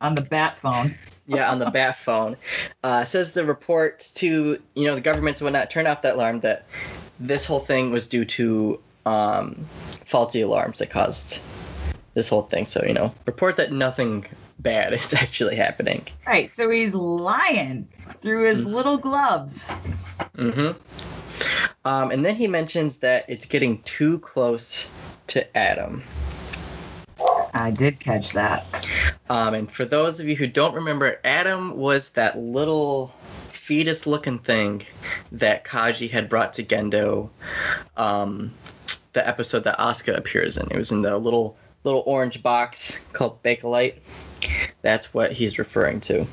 [0.00, 0.94] on the bat phone.
[1.26, 2.36] yeah, on the bat phone.
[2.82, 6.40] Uh, says the report to you know the governments would not turn off that alarm
[6.40, 6.66] that
[7.20, 9.64] this whole thing was due to um,
[10.06, 11.40] faulty alarms that caused
[12.14, 12.64] this whole thing.
[12.64, 14.26] So you know, report that nothing
[14.58, 16.06] bad is actually happening.
[16.26, 16.50] Right.
[16.56, 17.88] So he's lying
[18.20, 18.74] through his mm-hmm.
[18.74, 19.68] little gloves.
[20.36, 20.78] Mm-hmm.
[21.84, 24.88] Um, and then he mentions that it's getting too close
[25.28, 26.02] to Adam.
[27.54, 28.88] I did catch that.
[29.28, 33.14] Um, and for those of you who don't remember, Adam was that little
[33.52, 34.84] fetus looking thing
[35.32, 37.30] that Kaji had brought to Gendo.
[37.96, 38.52] Um,
[39.12, 40.70] the episode that Asuka appears in.
[40.70, 43.96] It was in the little little orange box called Bakelite.
[44.82, 46.26] That's what he's referring to.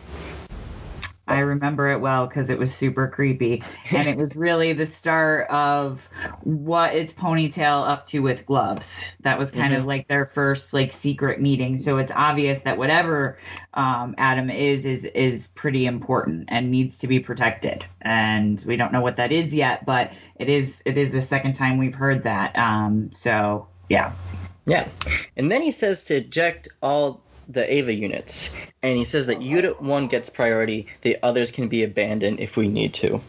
[1.30, 3.64] I remember it well because it was super creepy.
[3.92, 6.08] And it was really the start of
[6.42, 9.14] what is Ponytail up to with gloves.
[9.22, 9.82] That was kind mm-hmm.
[9.82, 11.78] of like their first like secret meeting.
[11.78, 13.38] So it's obvious that whatever
[13.76, 17.86] um, Adam is is is pretty important and needs to be protected.
[18.02, 21.54] And we don't know what that is yet, but it is it is the second
[21.54, 22.58] time we've heard that.
[22.58, 24.12] Um, so yeah.
[24.66, 24.88] Yeah.
[25.38, 29.82] And then he says to eject all the Eva units, and he says that Unit
[29.82, 33.20] 1 gets priority, the others can be abandoned if we need to.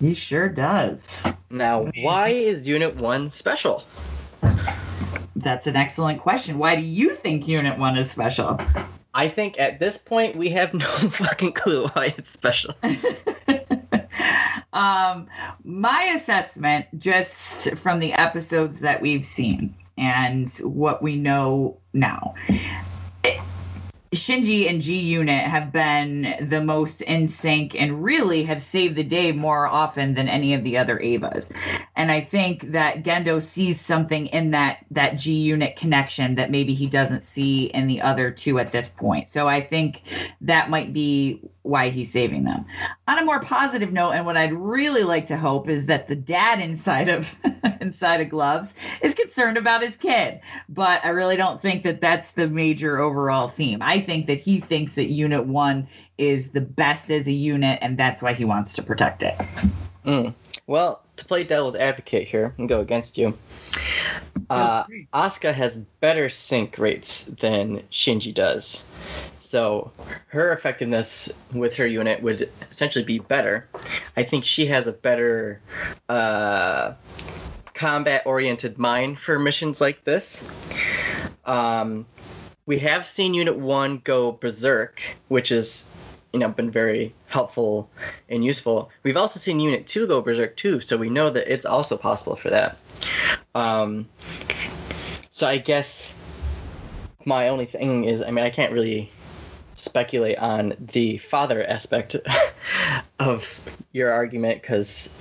[0.00, 1.24] He sure does.
[1.50, 3.82] Now, why is Unit 1 special?
[5.34, 6.58] That's an excellent question.
[6.58, 8.60] Why do you think Unit 1 is special?
[9.14, 12.74] I think at this point we have no fucking clue why it's special.
[14.72, 15.26] um,
[15.64, 22.34] my assessment, just from the episodes that we've seen and what we know now,
[24.14, 29.04] Shinji and G Unit have been the most in sync and really have saved the
[29.04, 31.50] day more often than any of the other Evas.
[31.94, 36.74] And I think that Gendo sees something in that that G Unit connection that maybe
[36.74, 39.28] he doesn't see in the other two at this point.
[39.28, 40.02] So I think
[40.40, 42.64] that might be why he's saving them.
[43.06, 46.16] On a more positive note, and what I'd really like to hope is that the
[46.16, 47.28] dad inside of
[47.80, 50.40] inside of Gloves is concerned about his kid.
[50.68, 53.82] But I really don't think that that's the major overall theme.
[53.82, 57.98] I think that he thinks that Unit One is the best as a unit, and
[57.98, 59.36] that's why he wants to protect it.
[60.04, 60.34] Mm.
[60.66, 63.36] Well, to play devil's advocate here and go against you,
[64.50, 68.84] uh, Asuka has better sync rates than Shinji does.
[69.48, 69.90] So
[70.26, 73.66] her effectiveness with her unit would essentially be better.
[74.14, 75.62] I think she has a better
[76.10, 76.92] uh,
[77.72, 80.44] combat oriented mind for missions like this.
[81.46, 82.04] Um,
[82.66, 85.90] we have seen Unit 1 go berserk, which is
[86.34, 87.88] you know been very helpful
[88.28, 88.90] and useful.
[89.02, 92.36] We've also seen Unit 2 go berserk too, so we know that it's also possible
[92.36, 92.76] for that.
[93.54, 94.10] Um,
[95.30, 96.12] so I guess
[97.24, 99.10] my only thing is, I mean, I can't really
[99.78, 102.16] speculate on the father aspect
[103.18, 103.60] of
[103.92, 105.12] your argument because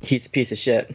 [0.00, 0.94] he's a piece of shit.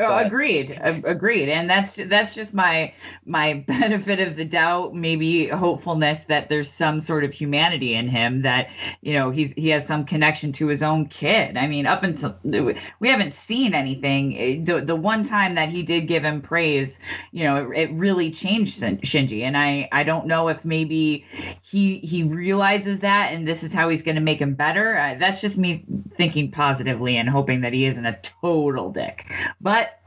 [0.00, 2.92] Oh, agreed, agreed, and that's that's just my
[3.26, 8.42] my benefit of the doubt, maybe hopefulness that there's some sort of humanity in him
[8.42, 8.68] that
[9.02, 11.56] you know he's he has some connection to his own kid.
[11.56, 14.64] I mean, up until we haven't seen anything.
[14.64, 16.98] The the one time that he did give him praise,
[17.32, 21.26] you know, it, it really changed Shinji, and I I don't know if maybe
[21.62, 24.96] he he realizes that, and this is how he's going to make him better.
[24.96, 25.84] Uh, that's just me
[26.16, 29.26] thinking positively and hoping that he isn't a total dick
[29.60, 30.00] but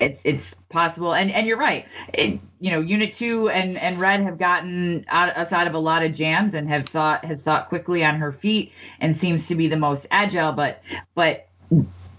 [0.00, 1.14] it's it's possible.
[1.14, 1.86] And and you're right.
[2.12, 5.78] It, you know unit 2 and and red have gotten out, us out of a
[5.78, 9.54] lot of jams and have thought has thought quickly on her feet and seems to
[9.54, 10.52] be the most agile.
[10.52, 10.82] But
[11.14, 11.48] but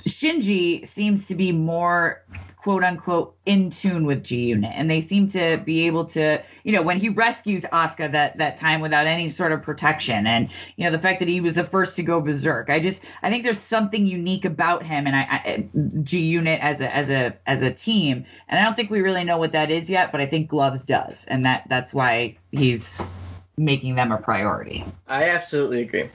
[0.08, 2.24] shinji seems to be more
[2.66, 6.72] quote unquote in tune with G Unit, and they seem to be able to, you
[6.72, 10.84] know, when he rescues Asuka that that time without any sort of protection, and you
[10.84, 12.72] know the fact that he was the first to go berserk.
[12.72, 15.62] I just I think there's something unique about him and I, I eh,
[16.02, 19.24] G Unit as a as a as a team, and I don't think we really
[19.24, 23.00] know what that is yet, but I think Gloves does, and that that's why he's
[23.58, 24.84] making them a priority.
[25.08, 26.10] I absolutely agree.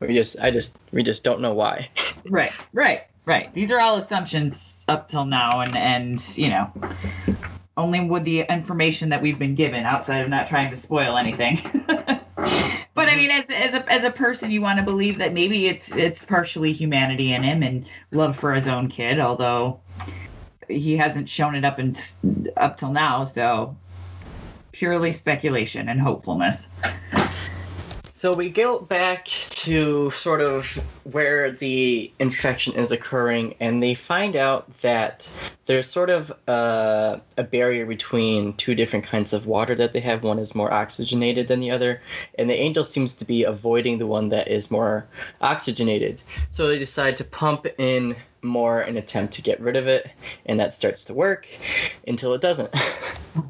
[0.00, 1.90] We just I just we just don't know why.
[2.28, 3.54] right, right, right.
[3.54, 6.70] These are all assumptions up till now, and and you know,
[7.76, 11.60] only with the information that we've been given, outside of not trying to spoil anything.
[11.86, 15.66] but I mean, as as a as a person, you want to believe that maybe
[15.66, 19.80] it's it's partially humanity in him and love for his own kid, although
[20.68, 22.00] he hasn't shown it up and
[22.56, 23.24] up till now.
[23.24, 23.76] So
[24.72, 26.66] purely speculation and hopefulness.
[28.20, 30.66] So we go back to sort of
[31.04, 35.26] where the infection is occurring, and they find out that
[35.64, 40.22] there's sort of a, a, barrier between two different kinds of water that they have.
[40.22, 42.02] One is more oxygenated than the other,
[42.38, 45.06] and the angel seems to be avoiding the one that is more
[45.40, 46.20] oxygenated.
[46.50, 50.10] So they decide to pump in more an attempt to get rid of it,
[50.44, 51.48] and that starts to work
[52.06, 52.76] until it doesn't.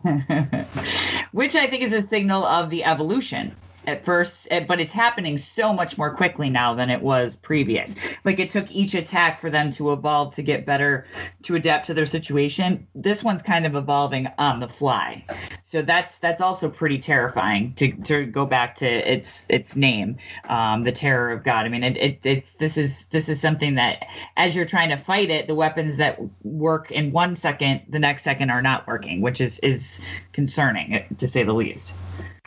[1.33, 5.38] Which I think is a signal of the evolution at first, eh, but it's happening
[5.38, 7.95] so much more quickly now than it was previous.
[8.25, 11.07] Like it took each attack for them to evolve to get better,
[11.45, 12.87] to adapt to their situation.
[12.95, 15.25] This one's kind of evolving on the fly,
[15.62, 17.75] so that's that's also pretty terrifying.
[17.75, 20.16] To to go back to its its name,
[20.49, 21.66] um, the terror of God.
[21.66, 24.05] I mean, it, it it's this is this is something that
[24.37, 28.25] as you're trying to fight it, the weapons that work in one second, the next
[28.25, 30.01] second are not working, which is is
[30.33, 31.95] concerning to say the least.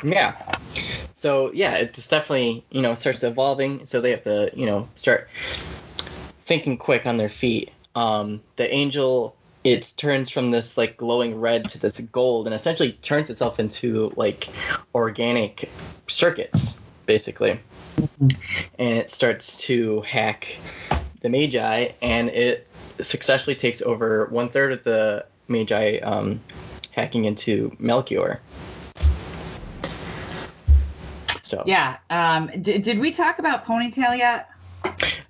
[0.03, 0.57] Yeah.
[1.13, 3.85] So yeah, it just definitely you know starts evolving.
[3.85, 5.29] So they have to you know start
[6.41, 7.71] thinking quick on their feet.
[7.95, 12.93] Um, the angel it turns from this like glowing red to this gold and essentially
[13.01, 14.49] turns itself into like
[14.93, 15.69] organic
[16.07, 17.59] circuits basically
[17.97, 18.27] mm-hmm.
[18.79, 20.57] and it starts to hack
[21.21, 22.67] the magi and it
[22.99, 26.39] successfully takes over one third of the magi um,
[26.91, 28.39] hacking into melchior
[31.53, 31.97] so yeah.
[32.09, 34.49] Um, d- did we talk about Ponytail yet?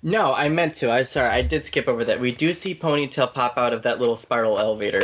[0.02, 0.90] No, I meant to.
[0.90, 2.20] I sorry, I did skip over that.
[2.20, 5.00] We do see Ponytail pop out of that little spiral elevator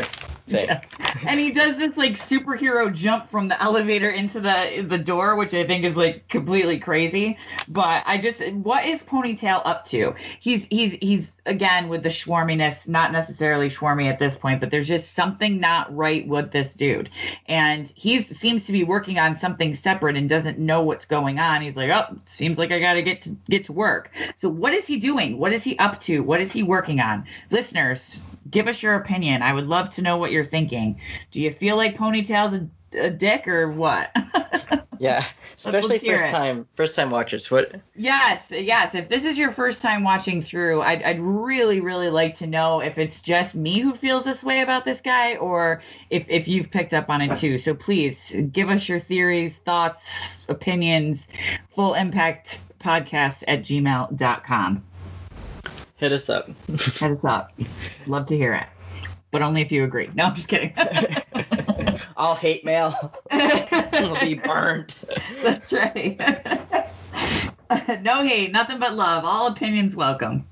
[0.49, 0.67] thing.
[0.67, 0.83] Yeah.
[1.27, 5.55] And he does this like superhero jump from the elevator into the the door, which
[5.55, 7.39] I think is like completely crazy.
[7.69, 10.15] But I just what is Ponytail up to?
[10.41, 14.89] He's he's he's again with the schwarminess, not necessarily schwarmy at this point, but there's
[14.89, 17.11] just something not right with this dude.
[17.47, 21.63] And he seems to be working on something separate and doesn't know what's going on.
[21.63, 24.75] He's like, "Oh, seems like I got to get to get to work." So what
[24.75, 25.39] is he doing?
[25.39, 26.23] What is he up to?
[26.23, 27.25] What is he working on?
[27.51, 28.21] Listeners,
[28.51, 29.43] give us your opinion.
[29.43, 31.01] I would love to know what you're thinking.
[31.31, 32.61] Do you feel like Ponytail's
[32.93, 34.11] a dick or what?
[35.01, 35.25] Yeah,
[35.57, 36.31] especially first it.
[36.31, 37.51] time first time watchers.
[37.51, 37.81] What?
[37.97, 38.95] yes, yes.
[38.95, 42.81] If this is your first time watching through, I'd, I'd really, really like to know
[42.81, 46.71] if it's just me who feels this way about this guy or if, if you've
[46.71, 47.57] picked up on it too.
[47.57, 51.27] So please give us your theories, thoughts, opinions,
[51.71, 54.85] full impact podcast at gmail.com.
[55.97, 56.51] Hit us up.
[56.69, 57.59] Hit us up.
[58.07, 58.67] Love to hear it.
[59.31, 60.11] But only if you agree.
[60.15, 60.75] No, I'm just kidding.
[62.21, 65.03] All hate mail will be burnt.
[65.43, 66.19] That's right.
[68.03, 69.25] no hate, nothing but love.
[69.25, 70.45] All opinions welcome.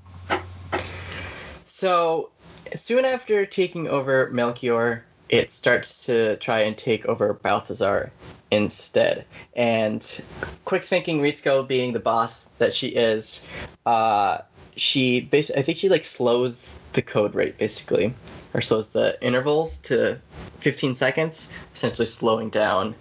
[1.67, 2.31] So,
[2.75, 8.11] soon after taking over Melchior, it starts to try and take over Balthazar
[8.49, 9.23] instead.
[9.55, 10.25] And
[10.65, 13.45] quick thinking Ritsuko being the boss that she is,
[13.85, 14.39] uh,
[14.75, 18.15] she basically, I think she like slows the code rate basically,
[18.53, 20.19] or slows the intervals to
[20.59, 22.95] 15 seconds, essentially slowing down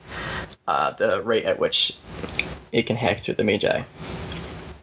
[0.67, 1.97] uh, the rate at which
[2.73, 3.83] it can hack through the Magi.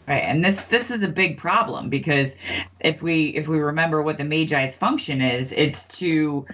[0.08, 2.36] Right, and this this is a big problem because
[2.80, 6.46] if we if we remember what the Magi's function is, it's to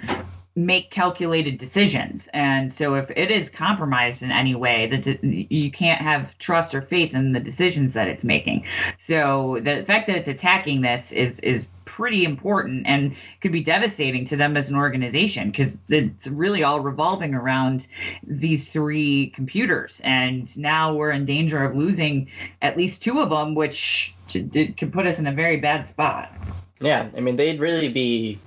[0.56, 6.02] make calculated decisions, and so if it is compromised in any way, that you can't
[6.02, 8.66] have trust or faith in the decisions that it's making.
[9.00, 14.24] So the fact that it's attacking this is is pretty important and could be devastating
[14.24, 17.86] to them as an organization because it's really all revolving around
[18.24, 20.00] these three computers.
[20.06, 22.32] And now we're in danger of losing
[22.62, 26.34] at least two of them which could put us in a very bad spot.
[26.80, 28.40] Yeah, I mean, they'd really be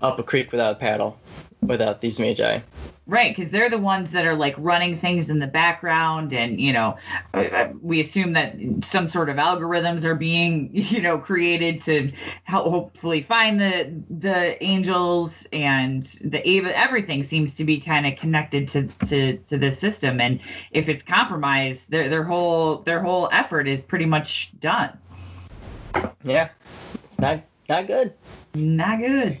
[0.00, 1.18] up a creek without a paddle
[1.68, 2.60] without these Magi.
[3.06, 6.72] right because they're the ones that are like running things in the background and you
[6.72, 6.96] know
[7.34, 8.56] uh, we assume that
[8.90, 12.10] some sort of algorithms are being you know created to
[12.44, 18.16] help hopefully find the the angels and the Eva everything seems to be kind of
[18.16, 20.40] connected to to to this system and
[20.72, 24.98] if it's compromised their their whole their whole effort is pretty much done
[26.24, 26.48] Yeah,
[27.04, 28.14] it's not not good.
[28.58, 29.38] Not good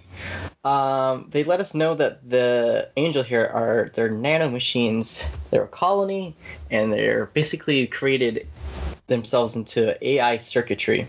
[0.64, 5.24] Um, they let us know that the angel here are they're nano machines.
[5.50, 6.34] They're a colony,
[6.70, 8.46] and they're basically created
[9.06, 11.06] themselves into AI circuitry.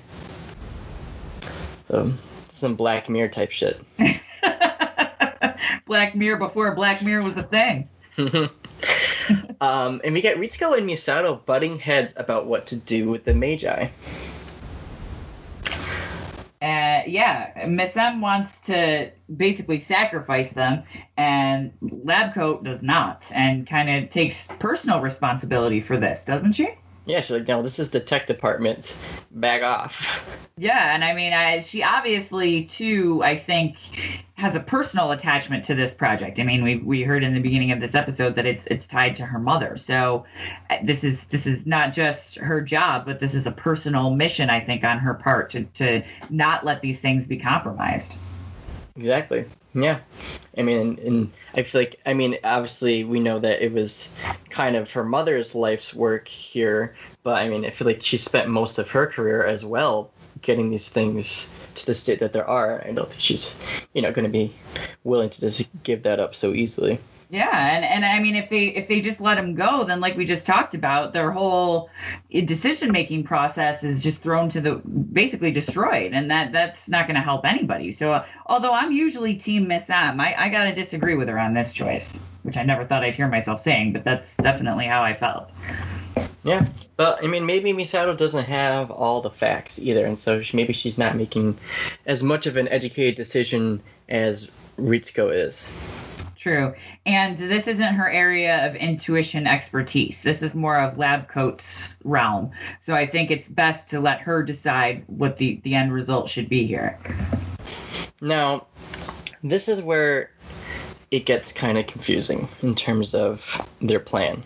[1.87, 2.13] So
[2.47, 3.83] some Black Mirror type shit.
[5.85, 7.89] black mirror before black mirror was a thing
[9.61, 13.33] um, and we get Ritsuko and Misato butting heads about what to do with the
[13.33, 13.87] Magi.
[16.61, 20.83] Uh, yeah, Miss M wants to basically sacrifice them,
[21.15, 26.69] and Labcoat does not, and kind of takes personal responsibility for this, doesn't she?
[27.09, 28.95] Yeah, she's like, no, this is the tech department.
[29.31, 30.23] Back off.
[30.57, 33.77] Yeah, and I mean, I, she obviously too, I think,
[34.35, 36.37] has a personal attachment to this project.
[36.37, 39.15] I mean, we we heard in the beginning of this episode that it's it's tied
[39.15, 39.75] to her mother.
[39.75, 40.25] So
[40.69, 44.51] uh, this is this is not just her job, but this is a personal mission,
[44.51, 48.13] I think, on her part to to not let these things be compromised.
[48.95, 49.45] Exactly.
[49.73, 49.99] Yeah.
[50.57, 54.13] I mean, and I feel like, I mean, obviously we know that it was
[54.49, 58.49] kind of her mother's life's work here, but I mean, I feel like she spent
[58.49, 62.83] most of her career as well getting these things to the state that there are.
[62.85, 63.57] I don't think she's,
[63.93, 64.53] you know, going to be
[65.03, 66.99] willing to just give that up so easily.
[67.31, 70.17] Yeah, and and I mean, if they if they just let him go, then like
[70.17, 71.91] we just talked about, their whole
[72.31, 74.75] decision making process is just thrown to the
[75.13, 77.91] basically destroyed, and that that's not going to help anybody.
[77.91, 81.53] So, uh, although I'm usually Team Miss M, I I gotta disagree with her on
[81.53, 85.13] this choice, which I never thought I'd hear myself saying, but that's definitely how I
[85.13, 85.51] felt.
[86.43, 86.65] Yeah,
[86.97, 90.73] but I mean, maybe Misato doesn't have all the facts either, and so she, maybe
[90.73, 91.59] she's not making
[92.07, 94.49] as much of an educated decision as
[94.79, 95.69] Ritsuko is.
[96.39, 96.73] True.
[97.05, 100.23] And this isn't her area of intuition expertise.
[100.23, 102.51] This is more of Labcoat's realm.
[102.81, 106.47] So I think it's best to let her decide what the, the end result should
[106.47, 106.97] be here.
[108.21, 108.67] Now,
[109.43, 110.31] this is where
[111.11, 114.41] it gets kind of confusing in terms of their plan.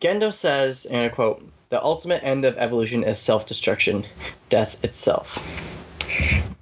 [0.00, 4.06] Gendo says, and I quote, the ultimate end of evolution is self destruction,
[4.48, 5.36] death itself.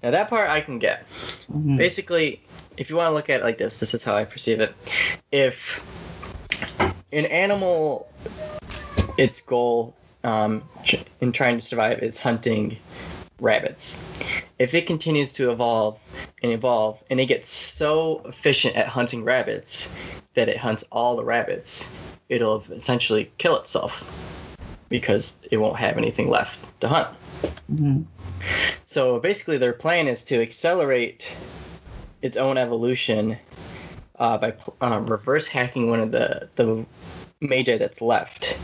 [0.03, 1.05] Now, that part I can get.
[1.53, 1.77] Mhm.
[1.77, 2.41] Basically,
[2.81, 4.75] if you want to look at it like this, this is how I perceive it.
[5.31, 5.87] If
[7.13, 8.11] an animal,
[9.19, 10.63] its goal um,
[11.21, 12.79] in trying to survive is hunting
[13.39, 14.03] rabbits,
[14.59, 15.99] if it continues to evolve
[16.43, 19.93] and evolve and it gets so efficient at hunting rabbits
[20.33, 21.91] that it hunts all the rabbits,
[22.31, 24.07] it'll essentially kill itself
[24.89, 27.09] because it won't have anything left to hunt.
[27.71, 28.07] Mhm.
[28.87, 31.31] So basically, their plan is to accelerate
[32.23, 33.39] its own evolution
[34.19, 36.85] uh, by um, reverse hacking one of the the
[37.41, 38.59] magi that's left.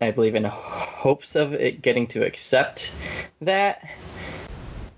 [0.00, 2.94] I believe in hopes of it getting to accept
[3.40, 3.88] that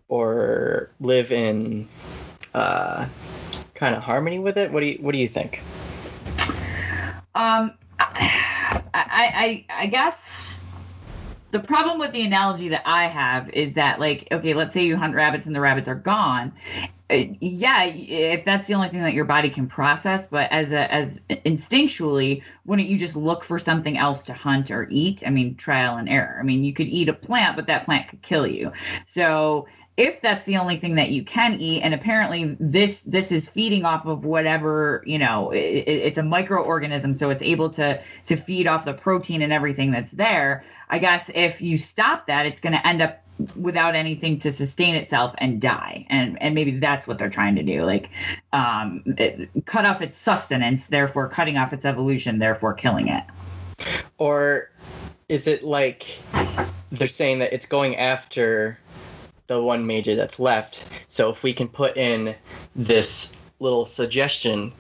[0.09, 1.89] or live in
[2.55, 3.07] uh,
[3.75, 4.71] kind of harmony with it.
[4.71, 5.61] What do you What do you think?
[7.35, 10.63] Um, I, I, I guess
[11.51, 14.97] the problem with the analogy that I have is that, like, okay, let's say you
[14.97, 16.53] hunt rabbits and the rabbits are gone.
[17.41, 21.21] Yeah, if that's the only thing that your body can process, but as a as
[21.29, 25.23] instinctually, wouldn't you just look for something else to hunt or eat?
[25.27, 26.39] I mean, trial and error.
[26.41, 28.73] I mean, you could eat a plant, but that plant could kill you.
[29.13, 33.49] So if that's the only thing that you can eat and apparently this this is
[33.49, 38.37] feeding off of whatever you know it, it's a microorganism so it's able to to
[38.37, 42.61] feed off the protein and everything that's there i guess if you stop that it's
[42.61, 43.24] going to end up
[43.57, 47.63] without anything to sustain itself and die and and maybe that's what they're trying to
[47.63, 48.11] do like
[48.53, 53.25] um it, cut off its sustenance therefore cutting off its evolution therefore killing it
[54.19, 54.71] or
[55.29, 56.19] is it like
[56.93, 58.79] they're saying that it's going after
[59.47, 60.83] the one Magi that's left.
[61.09, 62.35] So if we can put in
[62.75, 64.73] this little suggestion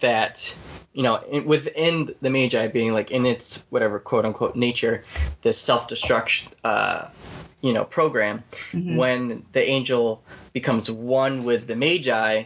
[0.00, 0.54] that
[0.92, 5.04] you know within the magi being like in its whatever quote unquote nature,
[5.42, 7.08] this self destruction uh,
[7.60, 8.42] you know program,
[8.72, 8.96] mm-hmm.
[8.96, 12.44] when the angel becomes one with the magi,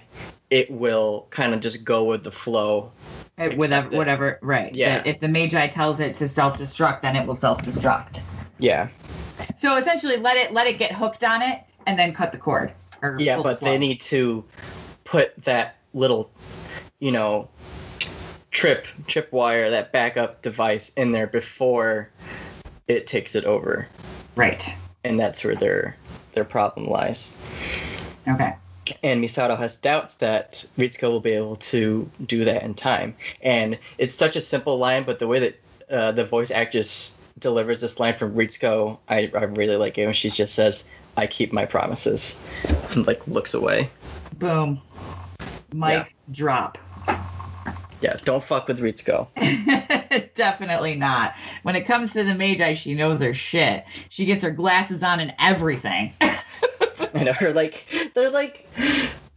[0.50, 2.92] it will kind of just go with the flow.
[3.36, 4.74] Whatever, whatever, right?
[4.74, 4.98] Yeah.
[4.98, 8.20] That if the magi tells it to self destruct, then it will self destruct.
[8.58, 8.88] Yeah.
[9.60, 12.72] So essentially, let it let it get hooked on it, and then cut the cord.
[13.18, 14.44] yeah, but the they need to
[15.04, 16.30] put that little,
[17.00, 17.48] you know,
[18.50, 22.10] trip trip wire, that backup device in there before
[22.86, 23.88] it takes it over.
[24.36, 24.74] Right.
[25.04, 25.96] And that's where their
[26.32, 27.34] their problem lies.
[28.28, 28.54] Okay.
[29.02, 33.14] And Misato has doubts that Ritsuko will be able to do that in time.
[33.40, 37.80] And it's such a simple line, but the way that uh, the voice actress delivers
[37.80, 41.52] this line from Ritsuko, I, I really like it when she just says, I keep
[41.52, 42.42] my promises,
[42.90, 43.90] and like looks away.
[44.38, 44.80] Boom.
[45.72, 46.04] Mic yeah.
[46.30, 46.78] drop.
[48.02, 49.28] Yeah, don't fuck with Ritsuko.
[50.34, 51.34] Definitely not.
[51.62, 53.84] When it comes to the Magi, she knows her shit.
[54.08, 56.12] She gets her glasses on and everything.
[56.20, 58.68] I know her like they're like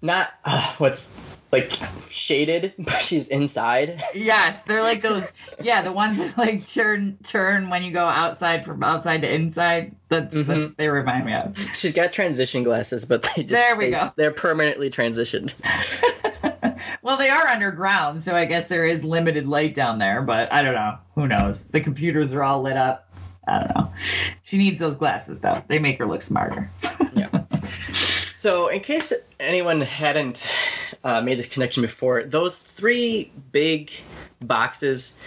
[0.01, 1.09] not uh, what's
[1.51, 1.72] like
[2.09, 4.01] shaded, but she's inside.
[4.13, 5.24] Yes, they're like those.
[5.61, 9.95] Yeah, the ones that like turn turn when you go outside from outside to inside.
[10.09, 10.61] That's, mm-hmm.
[10.61, 11.55] that's they remind me of.
[11.76, 14.11] She's got transition glasses, but they just there we go.
[14.16, 15.53] They're permanently transitioned.
[17.05, 20.23] Well, they are underground, so I guess there is limited light down there.
[20.23, 20.97] But I don't know.
[21.13, 21.63] Who knows?
[21.65, 23.13] The computers are all lit up.
[23.47, 23.93] I don't know.
[24.41, 25.63] She needs those glasses though.
[25.67, 26.67] They make her look smarter.
[27.15, 27.43] yeah.
[28.33, 30.51] So, in case anyone hadn't
[31.03, 33.91] uh, made this connection before, those three big
[34.41, 35.19] boxes,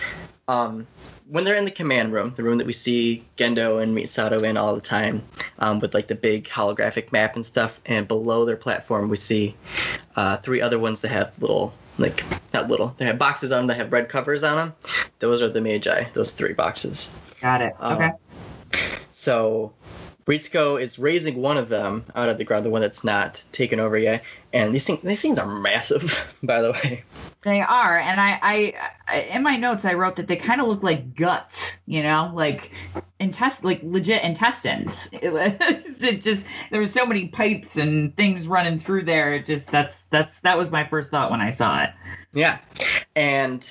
[0.49, 0.85] um,
[1.31, 4.57] when they're in the command room, the room that we see Gendo and Misato in
[4.57, 5.23] all the time,
[5.59, 9.55] um, with like the big holographic map and stuff, and below their platform we see
[10.17, 12.25] uh, three other ones that have little, like
[12.55, 14.75] not little, they have boxes on them that have red covers on them.
[15.19, 16.05] Those are the Magi.
[16.15, 17.15] Those three boxes.
[17.41, 17.75] Got it.
[17.79, 18.11] Um, okay.
[19.13, 19.73] So
[20.27, 23.81] Ritsuko is raising one of them out of the ground, the one that's not taken
[23.81, 24.25] over yet.
[24.53, 27.05] And these things, these things are massive, by the way.
[27.43, 28.75] They are, and I,
[29.09, 32.33] I, in my notes I wrote that they kind of look like guts, you know,
[32.35, 32.73] like
[33.21, 35.09] intest, like legit intestines.
[36.01, 39.35] It, just there were so many pipes and things running through there.
[39.35, 41.91] It just that's that's that was my first thought when I saw it.
[42.33, 42.59] Yeah,
[43.17, 43.65] and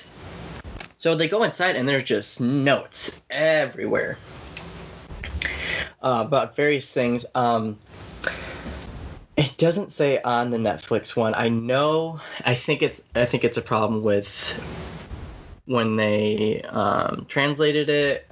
[0.98, 4.18] so they go inside, and there's just notes everywhere
[6.02, 7.24] uh, about various things.
[7.34, 7.78] Um,
[9.38, 11.32] it doesn't say on the Netflix one.
[11.34, 12.20] I know.
[12.44, 13.04] I think it's.
[13.14, 14.52] I think it's a problem with
[15.66, 18.28] when they um, translated it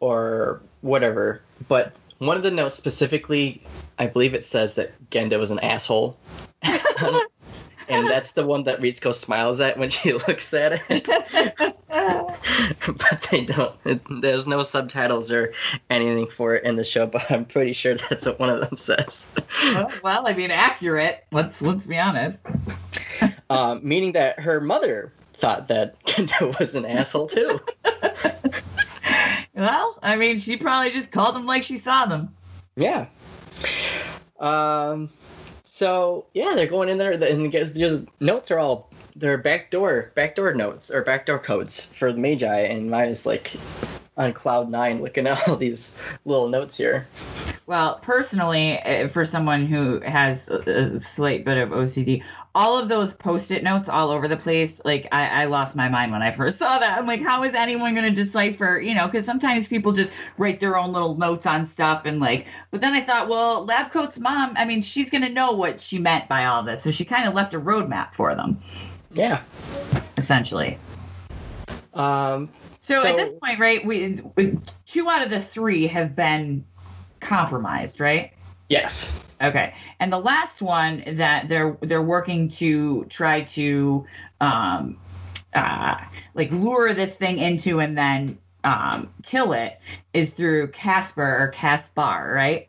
[0.00, 1.40] or whatever.
[1.68, 3.62] But one of the notes specifically,
[3.98, 6.18] I believe it says that Gendo was an asshole.
[6.62, 11.75] and that's the one that Ritsuko smiles at when she looks at it.
[12.86, 13.74] but they don't.
[14.22, 15.52] There's no subtitles or
[15.90, 18.76] anything for it in the show, but I'm pretty sure that's what one of them
[18.76, 19.26] says.
[19.62, 21.24] well, well I mean, accurate.
[21.32, 22.38] Let's let's be honest.
[23.50, 27.60] um, meaning that her mother thought that Gendo was an asshole too.
[29.54, 32.34] well, I mean, she probably just called them like she saw them.
[32.76, 33.06] Yeah.
[34.38, 35.10] Um.
[35.64, 40.90] So yeah, they're going in there, and just notes are all they're backdoor backdoor notes
[40.90, 43.52] or backdoor codes for the Magi, and mine is like
[44.16, 47.06] on cloud nine looking at all these little notes here.
[47.66, 52.22] Well, personally, eh, for someone who has a slight bit of OCD,
[52.54, 56.12] all of those post-it notes all over the place, like I, I lost my mind
[56.12, 56.96] when I first saw that.
[56.96, 58.80] I'm like, how is anyone going to decipher?
[58.80, 62.46] You know, because sometimes people just write their own little notes on stuff and like.
[62.70, 64.54] But then I thought, well, Lab Coat's mom.
[64.56, 67.26] I mean, she's going to know what she meant by all this, so she kind
[67.26, 68.62] of left a roadmap for them.
[69.16, 69.42] Yeah.
[70.16, 70.78] Essentially.
[71.94, 72.50] Um.
[72.82, 76.64] So, So- at this point, right, we, we two out of the three have been
[77.20, 78.32] compromised, right?
[78.68, 79.20] Yes.
[79.42, 79.74] Okay.
[80.00, 84.06] And the last one that they're they're working to try to
[84.40, 84.96] um
[85.54, 85.96] uh
[86.34, 89.78] like lure this thing into and then um kill it
[90.12, 92.68] is through Casper or Caspar, right?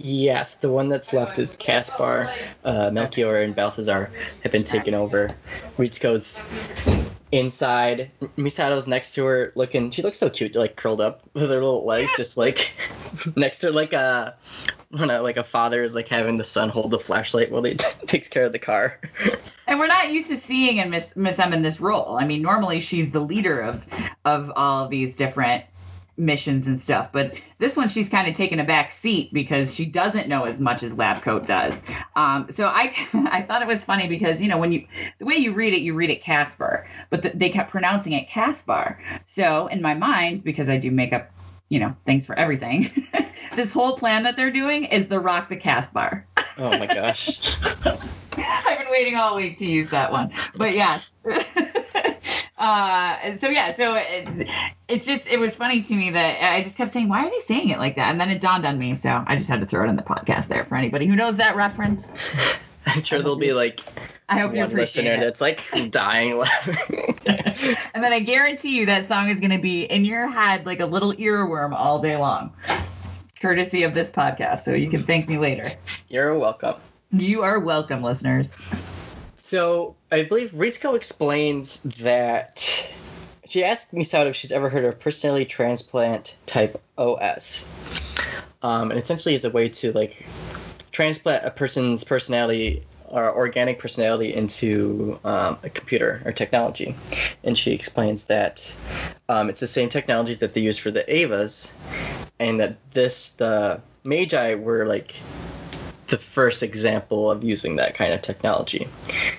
[0.00, 2.32] Yes, the one that's left is Caspar,
[2.64, 4.10] uh, Melchior, and Balthazar
[4.44, 5.28] have been taken over.
[5.76, 6.40] Ritsuko's
[7.32, 8.08] inside.
[8.36, 9.90] Misato's next to her, looking.
[9.90, 12.70] She looks so cute, like curled up with her little legs, just like
[13.36, 14.36] next to her, like a
[14.90, 17.74] when a, like a father is like having the son hold the flashlight while he
[18.06, 19.00] takes care of the car.
[19.66, 22.16] And we're not used to seeing in Miss Miss M in this role.
[22.16, 23.82] I mean, normally she's the leader of
[24.24, 25.64] of all these different
[26.18, 29.84] missions and stuff, but this one she's kind of taken a back seat because she
[29.84, 31.82] doesn't know as much as lab coat does.
[32.16, 32.94] Um, so I
[33.30, 34.86] I thought it was funny because you know when you
[35.18, 38.28] the way you read it, you read it Caspar, but th they kept pronouncing it
[38.28, 38.98] Caspar.
[39.26, 41.30] So in my mind, because I do make up
[41.68, 43.06] you know things for everything,
[43.56, 46.26] this whole plan that they're doing is the Rock the Caspar.
[46.58, 47.56] oh my gosh.
[48.40, 51.02] I've been waiting all week to use that one, but yes.
[52.58, 54.48] Uh, so yeah, so it,
[54.88, 57.40] it's just it was funny to me that I just kept saying, why are they
[57.46, 58.10] saying it like that?
[58.10, 60.02] And then it dawned on me, so I just had to throw it in the
[60.02, 62.12] podcast there for anybody who knows that reference.
[62.86, 63.80] I'm sure there'll be like
[64.28, 65.20] I hope one listener it.
[65.20, 67.18] that's like dying laughing.
[67.94, 70.78] And then I guarantee you that song is going to be in your head like
[70.78, 72.52] a little earworm all day long,
[73.40, 74.60] courtesy of this podcast.
[74.60, 75.72] So you can thank me later.
[76.08, 76.76] You're welcome.
[77.10, 78.48] You are welcome, listeners.
[79.48, 82.86] So I believe Ritsuko explains that
[83.48, 87.66] she asked Misato if she's ever heard of personality transplant type OS.
[88.60, 90.26] Um, and essentially it's a way to like
[90.92, 96.94] transplant a person's personality or organic personality into um, a computer or technology.
[97.42, 98.76] And she explains that
[99.30, 101.72] um, it's the same technology that they use for the Evas,
[102.38, 105.14] and that this the Magi were like
[106.08, 108.88] the first example of using that kind of technology,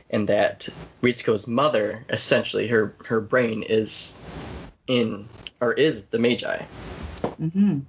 [0.09, 0.69] and that
[1.01, 4.17] Ritsuko's mother, essentially her her brain is
[4.87, 5.27] in
[5.61, 6.63] or is the Magi,
[7.37, 7.79] hmm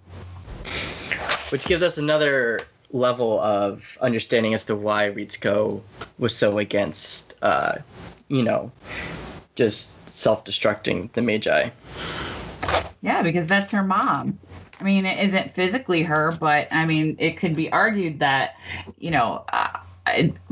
[1.50, 2.60] which gives us another
[2.92, 5.80] level of understanding as to why Ritsuko
[6.18, 7.78] was so against, uh,
[8.28, 8.70] you know,
[9.54, 11.70] just self-destructing the Magi.
[13.02, 14.38] Yeah, because that's her mom.
[14.80, 18.56] I mean, it isn't physically her, but I mean, it could be argued that,
[18.98, 19.80] you know, uh,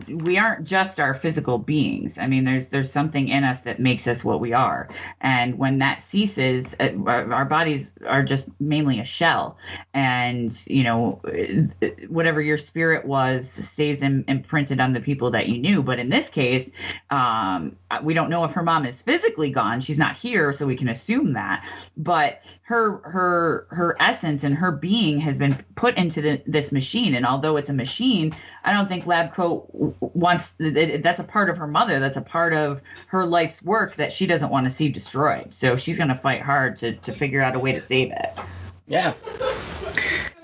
[0.09, 2.19] we aren't just our physical beings.
[2.19, 4.89] I mean, there's there's something in us that makes us what we are,
[5.21, 9.57] and when that ceases, uh, our, bodies are just mainly a shell,
[9.95, 15.49] and you know, uh, whatever your spirit was stays im- imprinted on the people that
[15.49, 15.83] you knew.
[15.83, 16.71] But in this case,
[17.11, 19.81] um, we don't know if her mom is physically gone.
[19.81, 21.65] She's not here, so we can assume that.
[21.97, 27.15] But her her her essence and her being has been put into the, this machine.
[27.15, 30.53] And although it's a machine, I don't think Labcoat w- wants.
[30.59, 31.99] That's a part of her mother.
[31.99, 35.55] That's a part of her life's work that she doesn't want to see destroyed.
[35.55, 38.39] So she's going to fight hard to to figure out a way to save it.
[38.87, 39.15] Yeah.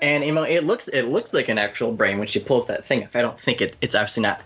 [0.01, 2.87] And you know, it looks it looks like an actual brain when she pulls that
[2.87, 3.15] thing up.
[3.15, 4.41] I don't think it, it's obviously not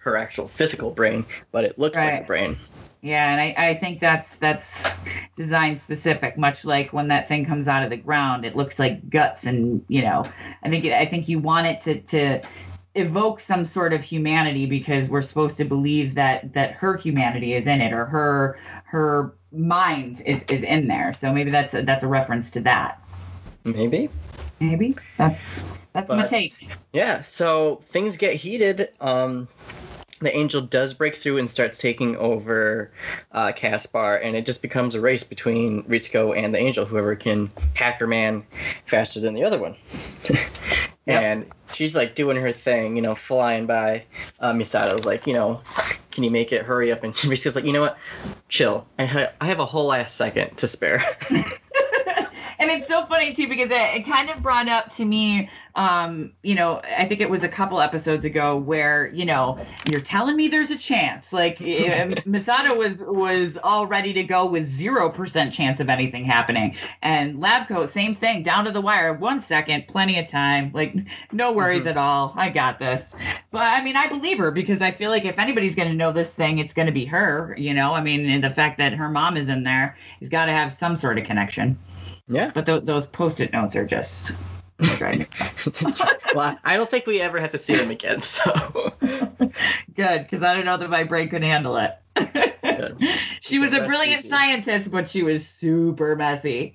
[0.00, 2.58] her actual physical brain, but it looks like a brain.
[3.04, 4.88] Yeah, and I, I think that's that's
[5.36, 6.38] design specific.
[6.38, 9.84] Much like when that thing comes out of the ground, it looks like guts, and
[9.88, 10.24] you know,
[10.62, 12.40] I think it, I think you want it to to
[12.94, 17.66] evoke some sort of humanity because we're supposed to believe that that her humanity is
[17.66, 21.12] in it or her her mind is is in there.
[21.12, 23.02] So maybe that's a, that's a reference to that.
[23.64, 24.08] Maybe.
[24.60, 25.38] Maybe that's
[25.92, 26.70] that's my take.
[26.94, 28.88] Yeah, so things get heated.
[29.02, 29.46] Um,
[30.24, 32.90] the angel does break through and starts taking over
[33.32, 37.50] uh, Caspar, and it just becomes a race between Ritsuko and the angel, whoever can
[37.74, 38.44] hack her man
[38.86, 39.76] faster than the other one.
[41.06, 44.04] And she's like doing her thing, you know, flying by.
[44.40, 45.60] Uh, Misato's like, you know,
[46.10, 47.04] can you make it hurry up?
[47.04, 47.98] And Ritsuko's like, you know what?
[48.48, 48.86] Chill.
[48.98, 51.04] I, ha- I have a whole last second to spare.
[52.70, 56.32] and it's so funny too because it, it kind of brought up to me um
[56.42, 60.36] you know i think it was a couple episodes ago where you know you're telling
[60.36, 61.32] me there's a chance.
[61.32, 66.24] Like eh, misato was was all ready to go with zero percent chance of anything
[66.24, 66.76] happening.
[67.02, 69.12] And labcoat same thing down to the wire.
[69.12, 70.70] One second plenty of time.
[70.72, 70.94] Like
[71.32, 71.90] no worries Mhm.
[71.90, 72.32] at all.
[72.36, 73.14] I got this.
[73.50, 76.12] But i mean i believe her because i feel like if anybody's going to know
[76.12, 77.94] this thing it's going to be her you know?
[77.94, 80.76] I mean and the fact that her mom is in there he's got to have
[80.78, 81.78] some sort of connection
[82.28, 82.50] Yeah.
[82.54, 84.32] but th- those post-it notes are just
[85.00, 88.20] well, I don't think we ever have to see them again.
[88.20, 91.92] So good because I don't know that my brain could handle it.
[93.40, 96.74] She was a brilliant scientist, but she was super messy.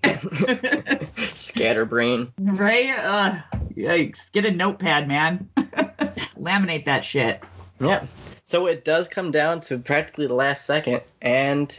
[1.34, 2.32] scatterbrain.
[2.38, 2.90] right?
[2.92, 3.42] Uh,
[3.74, 4.20] yikes.
[4.32, 5.50] Get a notepad, man.
[6.38, 7.42] Laminate that shit.
[7.82, 8.06] Yeah.
[8.50, 11.70] So it does come down to practically the last second, and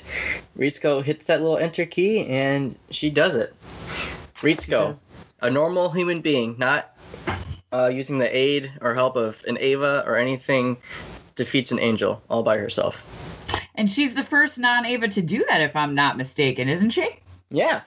[0.56, 3.52] Ritsuko hits that little enter key, and she does it.
[4.36, 4.96] Ritsuko,
[5.40, 6.96] a normal human being, not
[7.72, 10.76] uh, using the aid or help of an Eva or anything,
[11.34, 13.04] defeats an angel all by herself.
[13.74, 17.18] And she's the first non Eva to do that, if I'm not mistaken, isn't she?
[17.50, 17.80] Yeah.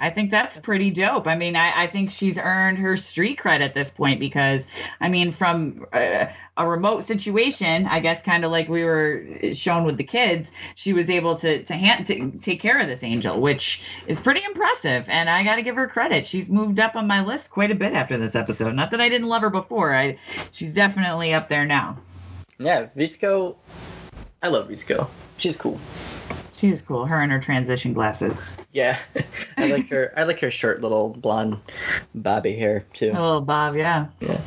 [0.00, 1.26] I think that's pretty dope.
[1.26, 4.66] I mean, I, I think she's earned her street cred at this point because,
[5.00, 6.26] I mean, from uh,
[6.58, 10.50] a remote situation, I guess, kind of like we were eh, shown with the kids,
[10.74, 14.44] she was able to to, hand, to take care of this angel, which is pretty
[14.44, 15.04] impressive.
[15.08, 16.26] And I got to give her credit.
[16.26, 18.74] She's moved up on my list quite a bit after this episode.
[18.74, 19.94] Not that I didn't love her before.
[19.94, 20.18] I
[20.52, 21.96] she's definitely up there now.
[22.58, 23.56] Yeah, Visco,
[24.42, 25.08] I love Visco.
[25.38, 25.80] She's cool.
[26.56, 27.06] She is cool.
[27.06, 28.36] Her and her transition glasses.
[28.72, 28.98] Yeah,
[29.56, 30.12] I like her.
[30.16, 31.58] I like her short little blonde
[32.16, 33.10] bobby hair too.
[33.14, 34.08] A little Bob, yeah.
[34.20, 34.40] yeah.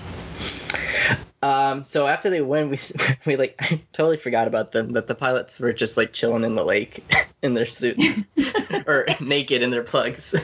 [1.44, 2.78] Um, so after they win, we
[3.26, 4.92] we like I totally forgot about them.
[4.92, 7.04] That the pilots were just like chilling in the lake
[7.42, 8.04] in their suits
[8.86, 10.36] or naked in their plugs.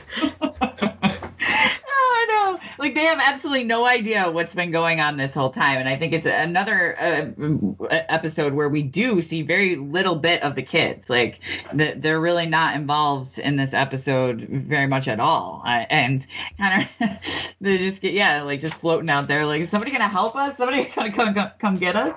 [2.78, 5.96] Like they have absolutely no idea what's been going on this whole time, and I
[5.96, 11.10] think it's another uh, episode where we do see very little bit of the kids.
[11.10, 11.40] Like
[11.74, 16.24] the, they're really not involved in this episode very much at all, uh, and
[16.58, 17.08] kind of
[17.60, 19.44] they just get yeah, like just floating out there.
[19.44, 20.56] Like, is somebody gonna help us?
[20.56, 22.14] Somebody gonna come come, come get us?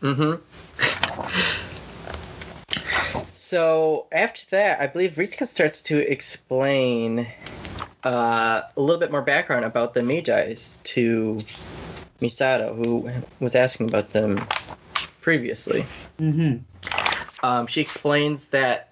[0.00, 0.42] Mm-hmm.
[3.34, 7.26] So after that, I believe Ritsuko starts to explain
[8.04, 11.38] uh, a little bit more background about the Magi's to
[12.20, 14.46] Misato, who was asking about them
[15.20, 15.84] previously.
[16.20, 16.58] Mm-hmm.
[17.44, 18.88] Um, she explains that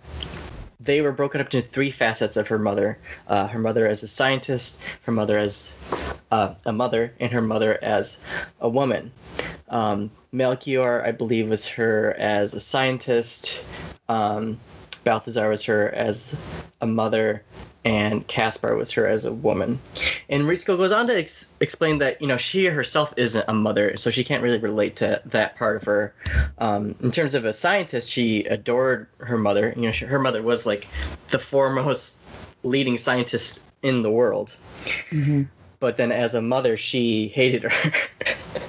[0.80, 2.98] they were broken up into three facets of her mother
[3.28, 5.74] uh, her mother as a scientist, her mother as
[6.30, 8.18] uh, a mother, and her mother as
[8.60, 9.10] a woman.
[9.68, 13.64] Um, Melchior, I believe, was her as a scientist.
[14.08, 14.58] Um,
[15.04, 16.36] Balthazar was her as
[16.80, 17.42] a mother,
[17.86, 19.78] and Caspar was her as a woman.
[20.28, 23.96] And Ritsuko goes on to ex- explain that you know she herself isn't a mother,
[23.96, 26.12] so she can't really relate to that part of her.
[26.58, 29.72] Um, in terms of a scientist, she adored her mother.
[29.76, 30.88] You know, she, her mother was like
[31.28, 32.28] the foremost
[32.64, 34.56] leading scientist in the world.
[35.10, 35.44] Mm-hmm.
[35.78, 37.92] But then, as a mother, she hated her.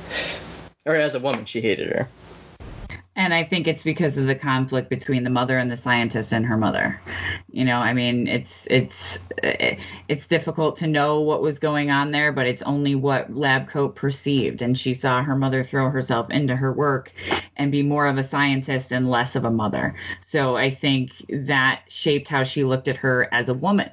[0.86, 2.07] or as a woman, she hated her.
[3.18, 6.45] And I think it's because of the conflict between the mother and the scientist and
[6.45, 7.01] her mother.
[7.51, 12.11] You know, I mean, it's it's eh, it's difficult to know what was going on
[12.11, 16.30] there, but it's only what lab coat perceived, and she saw her mother throw herself
[16.30, 17.11] into her work
[17.55, 19.95] and be more of a scientist and less of a mother.
[20.22, 23.89] So I think that shaped how she looked at her as a woman,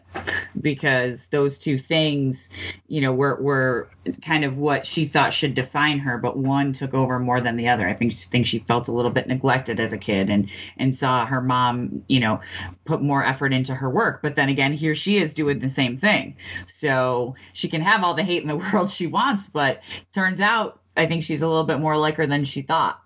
[0.61, 2.51] because those two things,
[2.89, 3.89] you know, were were
[4.23, 7.69] kind of what she thought should define her, but one took over more than the
[7.69, 7.89] other.
[7.89, 10.97] I think she think she felt a little bit neglected as a kid and and
[10.97, 12.41] saw her mom, you know,
[12.85, 14.21] put more effort into her work.
[14.23, 16.37] But then again, here she is doing the same thing.
[16.77, 19.81] So she can have all the hate in the world she wants, but
[20.13, 23.01] turns out I think she's a little bit more like her than she thought.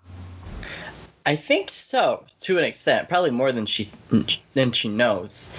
[1.24, 3.90] I think so, to an extent, probably more than she
[4.54, 5.50] than she knows.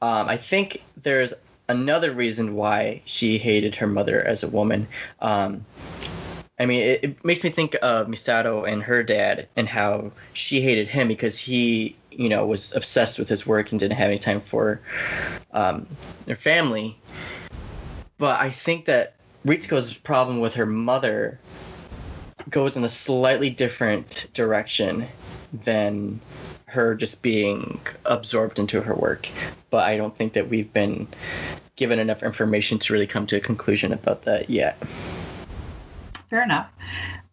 [0.00, 1.34] Um, I think there's
[1.72, 4.86] another reason why she hated her mother as a woman.
[5.20, 5.64] Um,
[6.60, 10.60] I mean, it, it makes me think of Misato and her dad and how she
[10.60, 14.18] hated him because he, you know, was obsessed with his work and didn't have any
[14.18, 14.80] time for
[15.52, 15.86] um,
[16.26, 16.96] their family.
[18.18, 19.14] But I think that
[19.46, 21.40] Ritsuko's problem with her mother
[22.50, 25.08] goes in a slightly different direction
[25.64, 26.20] than
[26.66, 29.28] her just being absorbed into her work.
[29.70, 31.06] But I don't think that we've been
[31.76, 34.76] given enough information to really come to a conclusion about that yet.
[36.30, 36.70] Fair enough.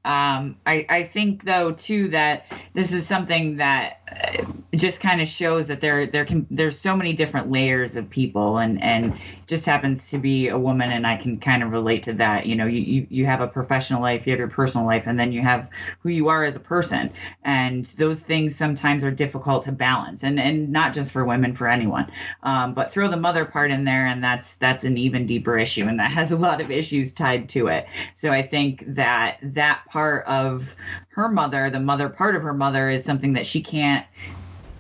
[0.06, 4.46] Um, I, I think though too that this is something that uh,
[4.78, 8.60] just kind of shows that there there can there's so many different layers of people
[8.60, 9.20] and and
[9.50, 12.46] just happens to be a woman and I can kind of relate to that.
[12.46, 15.20] You know, you, you, you have a professional life, you have your personal life, and
[15.20, 15.68] then you have
[16.02, 17.12] who you are as a person.
[17.44, 21.68] And those things sometimes are difficult to balance and, and not just for women, for
[21.68, 22.12] anyone.
[22.44, 25.88] Um, but throw the mother part in there and that's that's an even deeper issue
[25.88, 27.88] and that has a lot of issues tied to it.
[28.14, 30.74] So I think that that part of
[31.10, 34.06] her mother, the mother part of her mother is something that she can't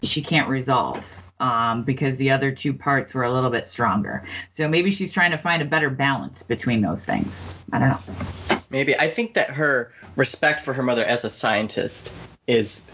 [0.03, 1.03] she can't resolve
[1.39, 4.23] um, because the other two parts were a little bit stronger.
[4.53, 7.45] So maybe she's trying to find a better balance between those things.
[7.71, 8.61] I don't know.
[8.69, 12.11] Maybe I think that her respect for her mother as a scientist
[12.47, 12.89] is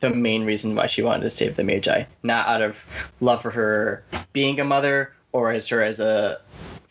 [0.00, 2.84] the main reason why she wanted to save the Magi, not out of
[3.20, 6.40] love for her being a mother or as her as a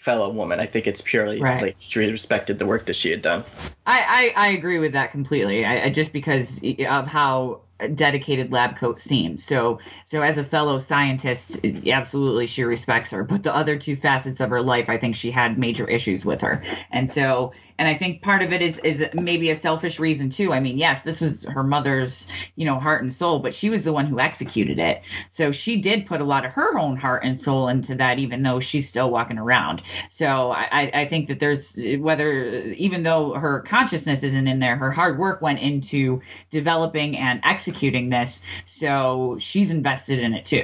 [0.03, 0.59] fellow woman.
[0.59, 1.61] I think it's purely right.
[1.61, 3.45] like she respected the work that she had done.
[3.85, 5.63] I, I, I agree with that completely.
[5.63, 7.61] I, I, just because of how
[7.95, 9.43] dedicated lab coat seems.
[9.43, 13.23] So so as a fellow scientist, absolutely she respects her.
[13.23, 16.41] But the other two facets of her life, I think she had major issues with
[16.41, 16.63] her.
[16.91, 20.53] And so and I think part of it is is maybe a selfish reason too.
[20.53, 23.83] I mean, yes, this was her mother's, you know, heart and soul, but she was
[23.83, 25.01] the one who executed it.
[25.31, 28.43] So she did put a lot of her own heart and soul into that, even
[28.43, 29.81] though she's still walking around.
[30.09, 32.43] So I, I think that there's whether
[32.73, 36.21] even though her consciousness isn't in there, her hard work went into
[36.51, 38.41] developing and executing this.
[38.65, 40.63] So she's invested in it too.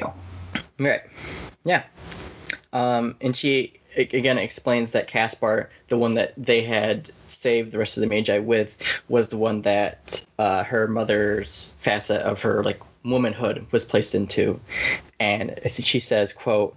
[0.80, 1.02] Right.
[1.64, 1.84] Yeah.
[2.74, 7.98] Um, and she again explains that Caspar, the one that they had saved the rest
[7.98, 8.78] of the Magi with,
[9.10, 14.60] was the one that uh, her mother's facet of her like womanhood was placed into,
[15.20, 16.76] and I think she says, "quote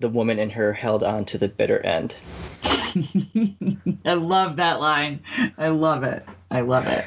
[0.00, 2.16] The woman in her held on to the bitter end."
[4.04, 5.20] I love that line.
[5.56, 6.24] I love it.
[6.50, 7.04] I love it.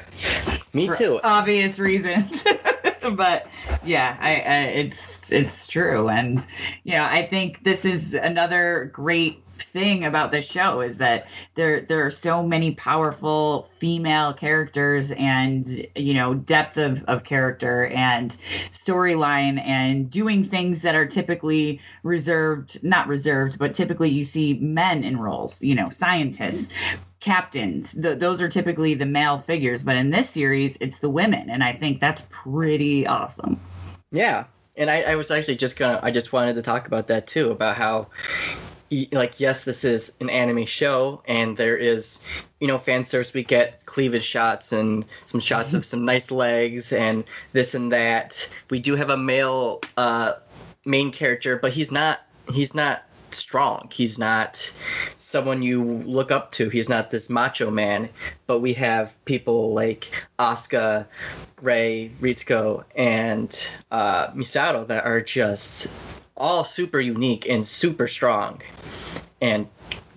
[0.74, 1.20] Me For too.
[1.24, 2.32] Obvious reasons.
[3.16, 3.48] but
[3.84, 6.46] yeah, I, I, it's it's true, and
[6.84, 11.82] you know, I think this is another great thing about this show is that there
[11.82, 18.38] there are so many powerful female characters and you know depth of, of character and
[18.72, 25.04] storyline and doing things that are typically reserved not reserved but typically you see men
[25.04, 26.70] in roles you know scientists
[27.22, 29.84] captains the, those are typically the male figures.
[29.84, 33.60] But in this series it's the women and i think that's pretty awesome.
[34.12, 34.46] Yeah.
[34.78, 37.52] And I, I was actually just gonna i just wanted to talk about that too
[37.52, 38.08] about how
[39.14, 42.22] like yes this is an anime show and there is
[42.60, 46.92] you know fan service we get cleavage shots and some shots of some nice legs
[46.92, 47.24] and
[47.54, 48.48] this and that.
[48.70, 50.34] We do have a male uh
[50.86, 52.22] main character but he's not
[52.52, 53.90] he's not strong.
[53.92, 54.72] He's not
[55.18, 56.70] someone you look up to.
[56.70, 58.10] He's not this macho man.
[58.48, 61.06] But we have people like Asuka,
[61.62, 65.88] Rei, Ritsuko, and uh, Misato that are just
[66.42, 68.62] all super unique and super strong
[69.42, 69.68] and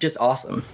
[0.01, 0.65] just awesome.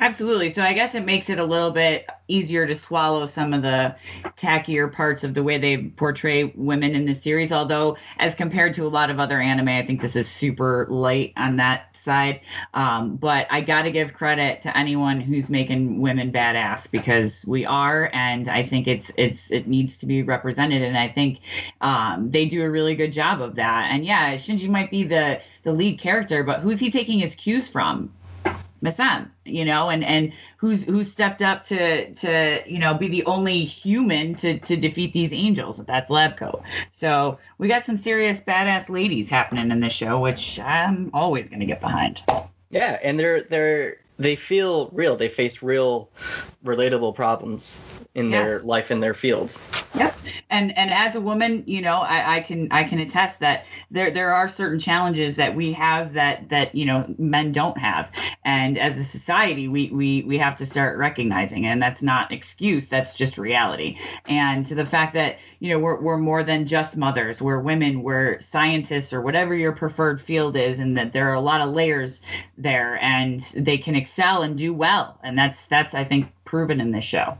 [0.00, 0.52] Absolutely.
[0.52, 3.94] So I guess it makes it a little bit easier to swallow some of the
[4.36, 7.52] tackier parts of the way they portray women in the series.
[7.52, 11.32] Although, as compared to a lot of other anime, I think this is super light
[11.36, 12.40] on that side.
[12.74, 17.64] Um, but I got to give credit to anyone who's making women badass because we
[17.64, 21.40] are, and I think it's it's it needs to be represented, and I think
[21.80, 23.90] um, they do a really good job of that.
[23.90, 27.66] And yeah, Shinji might be the the lead character, but who's he taking his cues
[27.66, 28.12] from?
[28.84, 33.08] Miss M, you know, and and who's who stepped up to to you know be
[33.08, 35.78] the only human to to defeat these angels.
[35.78, 36.62] That's Labco.
[36.90, 41.64] So we got some serious badass ladies happening in this show, which I'm always gonna
[41.64, 42.20] get behind.
[42.68, 45.16] Yeah, and they're they're they feel real.
[45.16, 46.08] They face real,
[46.64, 47.84] relatable problems
[48.14, 48.46] in yes.
[48.46, 49.62] their life in their fields.
[49.94, 50.16] Yep.
[50.50, 54.10] And and as a woman, you know, I, I can I can attest that there
[54.10, 58.08] there are certain challenges that we have that that you know men don't have,
[58.44, 62.88] and as a society, we we we have to start recognizing, and that's not excuse.
[62.88, 63.98] That's just reality.
[64.26, 67.40] And to the fact that you know we're we're more than just mothers.
[67.40, 68.02] We're women.
[68.02, 71.74] We're scientists or whatever your preferred field is, and that there are a lot of
[71.74, 72.20] layers
[72.56, 75.18] there, and they can excel and do well.
[75.22, 77.38] And that's that's I think proven in this show.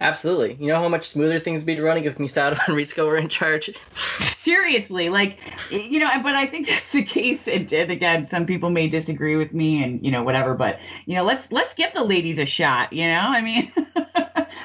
[0.00, 0.56] Absolutely.
[0.60, 3.28] You know how much smoother things would be running if Misato and Ritsuko were in
[3.28, 3.70] charge?
[4.20, 5.38] Seriously, like,
[5.70, 7.48] you know, but I think that's the case.
[7.48, 11.16] And, and, again, some people may disagree with me and, you know, whatever, but, you
[11.16, 13.26] know, let's, let's give the ladies a shot, you know?
[13.28, 13.72] I mean,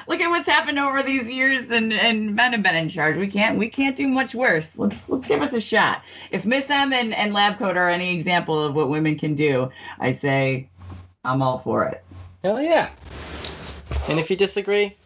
[0.06, 3.16] look at what's happened over these years and, and men have been in charge.
[3.16, 4.70] We can't, we can't do much worse.
[4.76, 6.02] Let's, let's give us a shot.
[6.30, 9.72] If Miss M and, and Lab Coat are any example of what women can do,
[9.98, 10.68] I say
[11.24, 12.02] I'm all for it.
[12.42, 12.90] Hell yeah.
[14.08, 14.96] And if you disagree,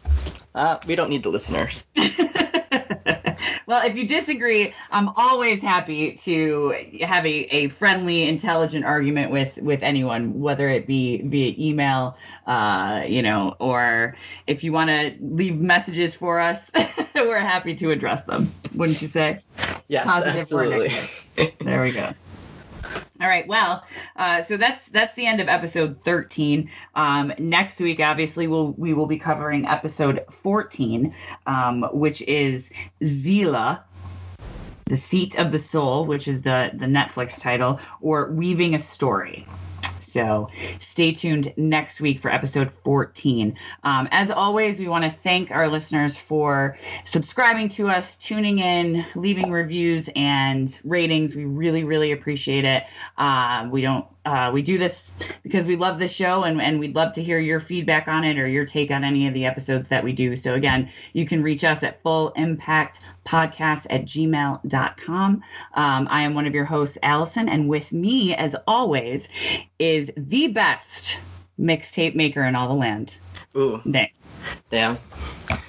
[0.55, 1.85] Uh, we don't need the listeners.
[3.67, 9.55] well, if you disagree, I'm always happy to have a, a friendly, intelligent argument with
[9.57, 12.17] with anyone, whether it be via email,
[12.47, 14.17] uh, you know, or
[14.47, 16.59] if you want to leave messages for us,
[17.15, 18.51] we're happy to address them.
[18.73, 19.39] Wouldn't you say?
[19.87, 20.91] Yes, Positive or absolutely.
[21.61, 22.13] There we go.
[23.21, 23.45] All right.
[23.47, 23.83] Well,
[24.15, 26.69] uh, so that's that's the end of episode 13.
[26.95, 31.13] Um, next week, obviously, we'll we will be covering episode 14,
[31.45, 32.69] um, which is
[33.03, 33.79] Seele,
[34.85, 39.45] the seat of the soul, which is the the Netflix title, or Weaving a Story.
[40.09, 40.49] So
[40.81, 43.57] stay tuned next week for episode 14.
[43.83, 49.05] Um, as always, we want to thank our listeners for subscribing to us, tuning in,
[49.15, 51.35] leaving reviews and ratings.
[51.35, 52.83] We really, really appreciate it.
[53.17, 54.05] Uh, we don't.
[54.25, 57.39] Uh, we do this because we love the show and, and we'd love to hear
[57.39, 60.35] your feedback on it or your take on any of the episodes that we do.
[60.35, 62.99] So, again, you can reach us at Full Impact
[63.29, 65.43] podcast at gmail.com.
[65.75, 69.27] Um, I am one of your hosts, Allison, and with me, as always,
[69.77, 71.19] is the best
[71.59, 73.15] mixtape maker in all the land.
[73.55, 74.13] Ooh, Nick.
[74.69, 74.97] damn.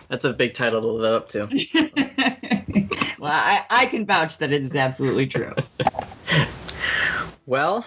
[0.09, 1.47] That's a big title to live up to.
[3.19, 5.55] well, I, I can vouch that it is absolutely true.
[7.47, 7.87] Well,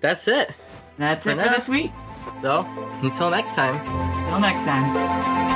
[0.00, 0.50] that's it.
[0.98, 1.44] That's For it now.
[1.52, 1.92] for this week.
[2.42, 2.66] So,
[3.02, 3.74] until next time.
[4.24, 5.53] Until next time.